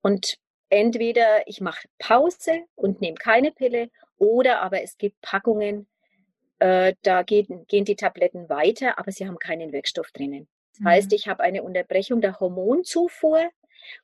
[0.00, 0.38] Und
[0.70, 5.86] entweder ich mache Pause und nehme keine Pille oder aber es gibt Packungen,
[6.58, 10.48] äh, da gehen, gehen die Tabletten weiter, aber sie haben keinen Wirkstoff drinnen.
[10.72, 10.88] Das mhm.
[10.88, 13.50] heißt, ich habe eine Unterbrechung der Hormonzufuhr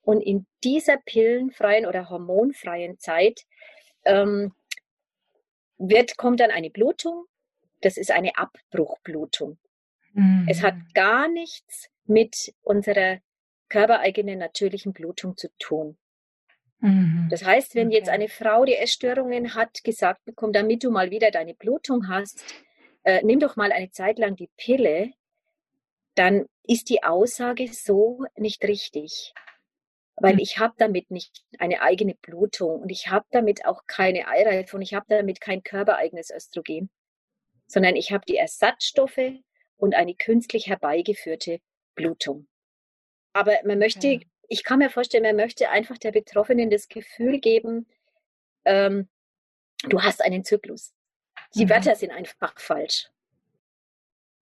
[0.03, 3.47] und in dieser pillenfreien oder hormonfreien Zeit
[4.05, 4.53] ähm,
[5.79, 7.27] wird, kommt dann eine Blutung.
[7.81, 9.59] Das ist eine Abbruchblutung.
[10.13, 10.47] Mhm.
[10.49, 13.19] Es hat gar nichts mit unserer
[13.69, 15.97] körpereigenen natürlichen Blutung zu tun.
[16.81, 17.29] Mhm.
[17.31, 17.97] Das heißt, wenn okay.
[17.97, 22.43] jetzt eine Frau, die Essstörungen hat, gesagt bekommt, damit du mal wieder deine Blutung hast,
[23.05, 25.13] äh, nimm doch mal eine Zeit lang die Pille,
[26.15, 29.33] dann ist die Aussage so nicht richtig.
[30.17, 30.41] Weil mhm.
[30.41, 34.83] ich habe damit nicht eine eigene Blutung und ich habe damit auch keine Eireife und
[34.83, 36.91] ich habe damit kein körpereigenes Östrogen,
[37.67, 39.33] sondern ich habe die Ersatzstoffe
[39.77, 41.61] und eine künstlich herbeigeführte
[41.95, 42.47] Blutung.
[43.33, 47.39] Aber man möchte okay ich kann mir vorstellen, man möchte einfach der Betroffenen das Gefühl
[47.39, 47.87] geben,
[48.65, 49.09] ähm,
[49.89, 50.93] du hast einen Zyklus.
[51.55, 51.71] Die mhm.
[51.71, 53.09] Wörter sind einfach falsch.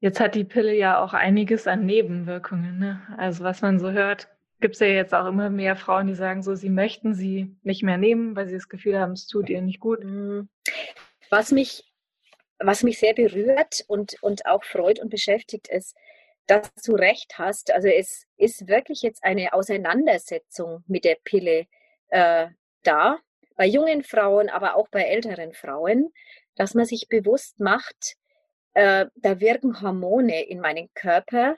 [0.01, 2.79] Jetzt hat die Pille ja auch einiges an Nebenwirkungen.
[2.79, 3.01] Ne?
[3.17, 4.29] Also was man so hört,
[4.61, 7.83] gibt es ja jetzt auch immer mehr Frauen, die sagen so, sie möchten sie nicht
[7.83, 10.05] mehr nehmen, weil sie das Gefühl haben, es tut ihr nicht gut.
[10.05, 10.49] Mhm.
[11.31, 11.91] Was mich,
[12.59, 15.97] was mich sehr berührt und, und auch freut und beschäftigt ist,
[16.47, 17.73] dass du recht hast.
[17.73, 21.67] Also es ist wirklich jetzt eine Auseinandersetzung mit der Pille
[22.09, 22.49] äh,
[22.83, 23.19] da,
[23.57, 26.13] bei jungen Frauen, aber auch bei älteren Frauen,
[26.57, 28.17] dass man sich bewusst macht,
[28.75, 31.57] äh, da wirken Hormone in meinen Körper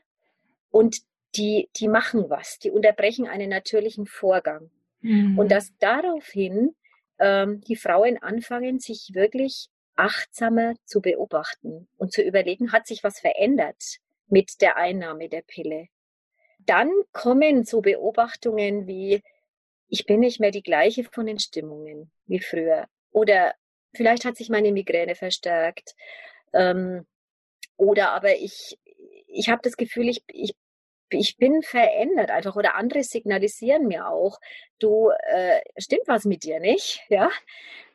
[0.71, 0.99] und
[1.37, 4.71] die, die machen was, die unterbrechen einen natürlichen Vorgang.
[5.01, 5.39] Mhm.
[5.39, 6.75] Und dass daraufhin
[7.19, 13.21] ähm, die Frauen anfangen, sich wirklich achtsamer zu beobachten und zu überlegen, hat sich was
[13.21, 14.01] verändert?
[14.29, 15.89] mit der Einnahme der Pille.
[16.59, 19.23] Dann kommen so Beobachtungen wie,
[19.89, 22.87] ich bin nicht mehr die gleiche von den Stimmungen wie früher.
[23.13, 23.55] Oder
[23.95, 25.95] vielleicht hat sich meine Migräne verstärkt.
[26.53, 27.07] Ähm,
[27.77, 28.79] oder aber ich,
[29.29, 30.57] ich habe das Gefühl, ich, ich,
[31.11, 32.57] ich bin verändert einfach.
[32.57, 34.41] Oder andere signalisieren mir auch,
[34.81, 37.01] du, äh, stimmt was mit dir nicht?
[37.09, 37.31] Ja.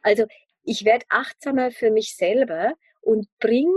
[0.02, 0.26] Also
[0.64, 3.70] ich werde achtsamer für mich selber und bring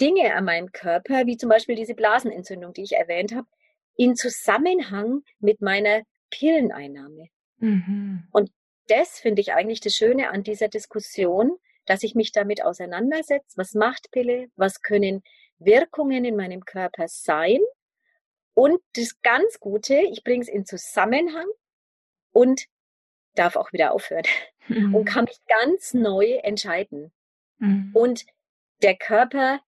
[0.00, 3.48] Dinge an meinem Körper, wie zum Beispiel diese Blasenentzündung, die ich erwähnt habe,
[3.96, 7.28] in Zusammenhang mit meiner Pilleneinnahme.
[7.58, 8.28] Mhm.
[8.30, 8.50] Und
[8.86, 13.56] das finde ich eigentlich das Schöne an dieser Diskussion, dass ich mich damit auseinandersetze.
[13.56, 14.48] Was macht Pille?
[14.56, 15.22] Was können
[15.58, 17.60] Wirkungen in meinem Körper sein?
[18.54, 21.46] Und das ganz Gute, ich bringe es in Zusammenhang
[22.32, 22.66] und
[23.34, 24.24] darf auch wieder aufhören
[24.68, 24.94] mhm.
[24.94, 27.12] und kann mich ganz neu entscheiden.
[27.58, 27.90] Mhm.
[27.94, 28.24] Und
[28.82, 29.60] der Körper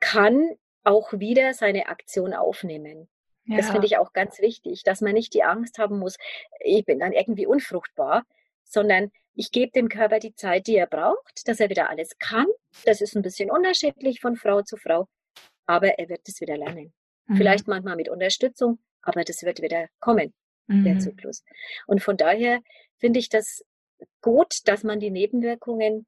[0.00, 3.08] kann auch wieder seine Aktion aufnehmen.
[3.44, 3.58] Ja.
[3.58, 6.16] Das finde ich auch ganz wichtig, dass man nicht die Angst haben muss,
[6.60, 8.24] ich bin dann irgendwie unfruchtbar,
[8.64, 12.46] sondern ich gebe dem Körper die Zeit, die er braucht, dass er wieder alles kann.
[12.84, 15.08] Das ist ein bisschen unterschiedlich von Frau zu Frau,
[15.66, 16.92] aber er wird es wieder lernen.
[17.26, 17.36] Mhm.
[17.36, 20.32] Vielleicht manchmal mit Unterstützung, aber das wird wieder kommen,
[20.70, 20.84] mhm.
[20.84, 21.44] der Zyklus.
[21.86, 22.60] Und von daher
[22.98, 23.64] finde ich das
[24.22, 26.06] gut, dass man die Nebenwirkungen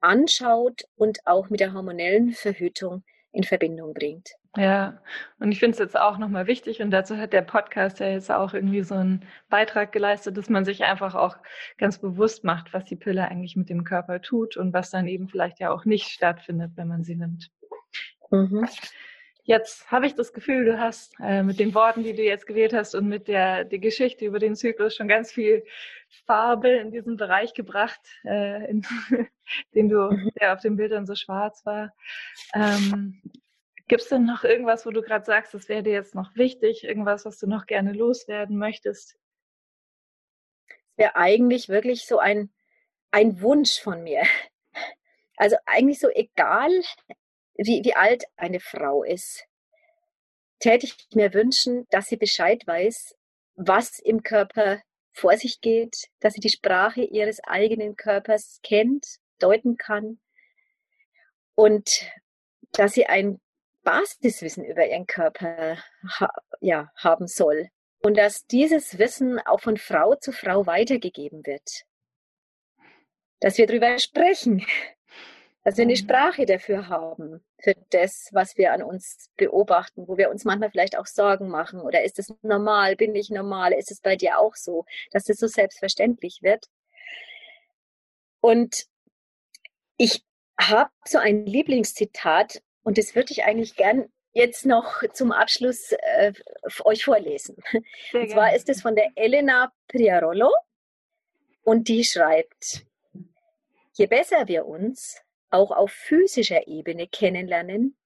[0.00, 4.30] anschaut und auch mit der hormonellen Verhütung in Verbindung bringt.
[4.56, 5.02] Ja,
[5.40, 8.30] und ich finde es jetzt auch nochmal wichtig und dazu hat der Podcast ja jetzt
[8.30, 11.36] auch irgendwie so einen Beitrag geleistet, dass man sich einfach auch
[11.76, 15.28] ganz bewusst macht, was die Pille eigentlich mit dem Körper tut und was dann eben
[15.28, 17.50] vielleicht ja auch nicht stattfindet, wenn man sie nimmt.
[18.30, 18.68] Mhm.
[19.46, 22.72] Jetzt habe ich das Gefühl, du hast äh, mit den Worten, die du jetzt gewählt
[22.72, 25.66] hast und mit der die Geschichte über den Zyklus schon ganz viel
[26.24, 28.86] Farbe in diesen Bereich gebracht, äh, in,
[29.74, 30.30] den du, mhm.
[30.40, 31.92] der auf den Bildern so schwarz war.
[32.54, 33.20] Ähm,
[33.86, 36.84] Gibt es denn noch irgendwas, wo du gerade sagst, das wäre dir jetzt noch wichtig,
[36.84, 39.18] irgendwas, was du noch gerne loswerden möchtest?
[40.92, 42.50] Es wäre eigentlich wirklich so ein,
[43.10, 44.22] ein Wunsch von mir.
[45.36, 46.70] Also eigentlich so egal,
[47.56, 49.44] wie, wie alt eine Frau ist,
[50.58, 53.14] täte ich mir wünschen, dass sie Bescheid weiß,
[53.56, 54.80] was im Körper
[55.12, 59.06] vor sich geht, dass sie die Sprache ihres eigenen Körpers kennt,
[59.38, 60.18] deuten kann
[61.54, 62.10] und
[62.72, 63.40] dass sie ein
[63.84, 65.78] Basiswissen über ihren Körper
[66.18, 67.68] ha ja, haben soll.
[68.02, 71.84] Und dass dieses Wissen auch von Frau zu Frau weitergegeben wird.
[73.40, 74.66] Dass wir darüber sprechen,
[75.64, 75.96] dass wir eine.
[75.96, 80.96] Sprache dafür haben, für das, was wir an uns beobachten, wo wir uns manchmal vielleicht
[80.96, 81.80] auch Sorgen machen.
[81.80, 82.96] Oder ist es normal?
[82.96, 83.72] Bin ich normal?
[83.72, 84.84] Ist es bei dir auch so?
[85.10, 86.66] Dass das so selbstverständlich wird.
[88.40, 88.84] Und
[89.96, 90.22] ich
[90.60, 96.32] habe so ein Lieblingszitat und das würde ich eigentlich gern jetzt noch zum Abschluss äh,
[96.84, 97.56] euch vorlesen.
[98.10, 98.56] Sehr und zwar gerne.
[98.56, 100.50] ist es von der Elena Priarolo
[101.62, 102.84] und die schreibt,
[103.94, 105.24] je besser wir uns
[105.54, 107.96] auch auf physischer Ebene kennenlernen,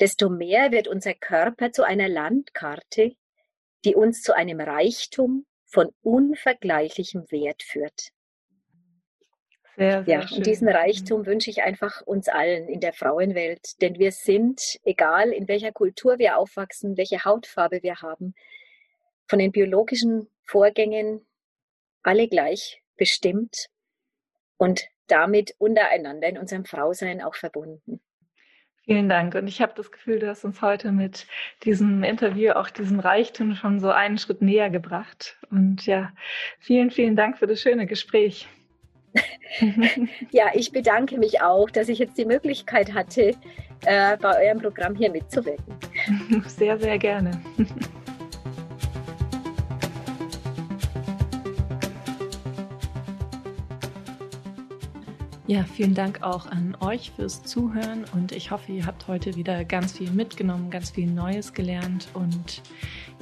[0.00, 3.14] desto mehr wird unser Körper zu einer Landkarte,
[3.84, 8.10] die uns zu einem Reichtum von unvergleichlichem Wert führt.
[9.76, 10.38] Sehr, sehr ja, schön.
[10.38, 15.30] und diesen Reichtum wünsche ich einfach uns allen in der Frauenwelt, denn wir sind, egal
[15.30, 18.34] in welcher Kultur wir aufwachsen, welche Hautfarbe wir haben,
[19.28, 21.24] von den biologischen Vorgängen
[22.02, 23.68] alle gleich bestimmt
[24.56, 28.00] und damit untereinander in unserem Frausein auch verbunden.
[28.84, 29.34] Vielen Dank.
[29.34, 31.26] Und ich habe das Gefühl, du hast uns heute mit
[31.64, 35.36] diesem Interview auch diesen Reichtum schon so einen Schritt näher gebracht.
[35.50, 36.10] Und ja,
[36.58, 38.48] vielen, vielen Dank für das schöne Gespräch.
[40.30, 43.34] ja, ich bedanke mich auch, dass ich jetzt die Möglichkeit hatte,
[43.84, 45.76] äh, bei eurem Programm hier mitzuwirken.
[46.46, 47.42] Sehr, sehr gerne.
[55.48, 59.64] Ja, vielen Dank auch an euch fürs Zuhören und ich hoffe, ihr habt heute wieder
[59.64, 62.60] ganz viel mitgenommen, ganz viel Neues gelernt und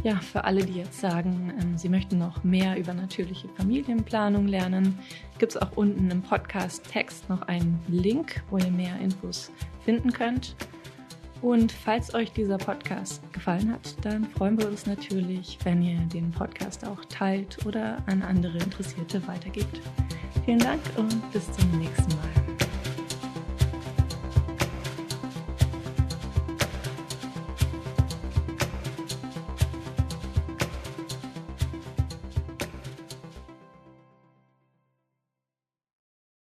[0.02, 4.98] ja, für alle, die jetzt sagen, ähm, sie möchten noch mehr über natürliche Familienplanung lernen,
[5.38, 9.52] gibt es auch unten im Podcast-Text noch einen Link, wo ihr mehr Infos
[9.84, 10.56] finden könnt.
[11.43, 16.30] Und falls euch dieser Podcast gefallen hat, dann freuen wir uns natürlich, wenn ihr den
[16.30, 19.80] Podcast auch teilt oder an andere Interessierte weitergebt.
[20.45, 22.45] Vielen Dank und bis zum nächsten Mal.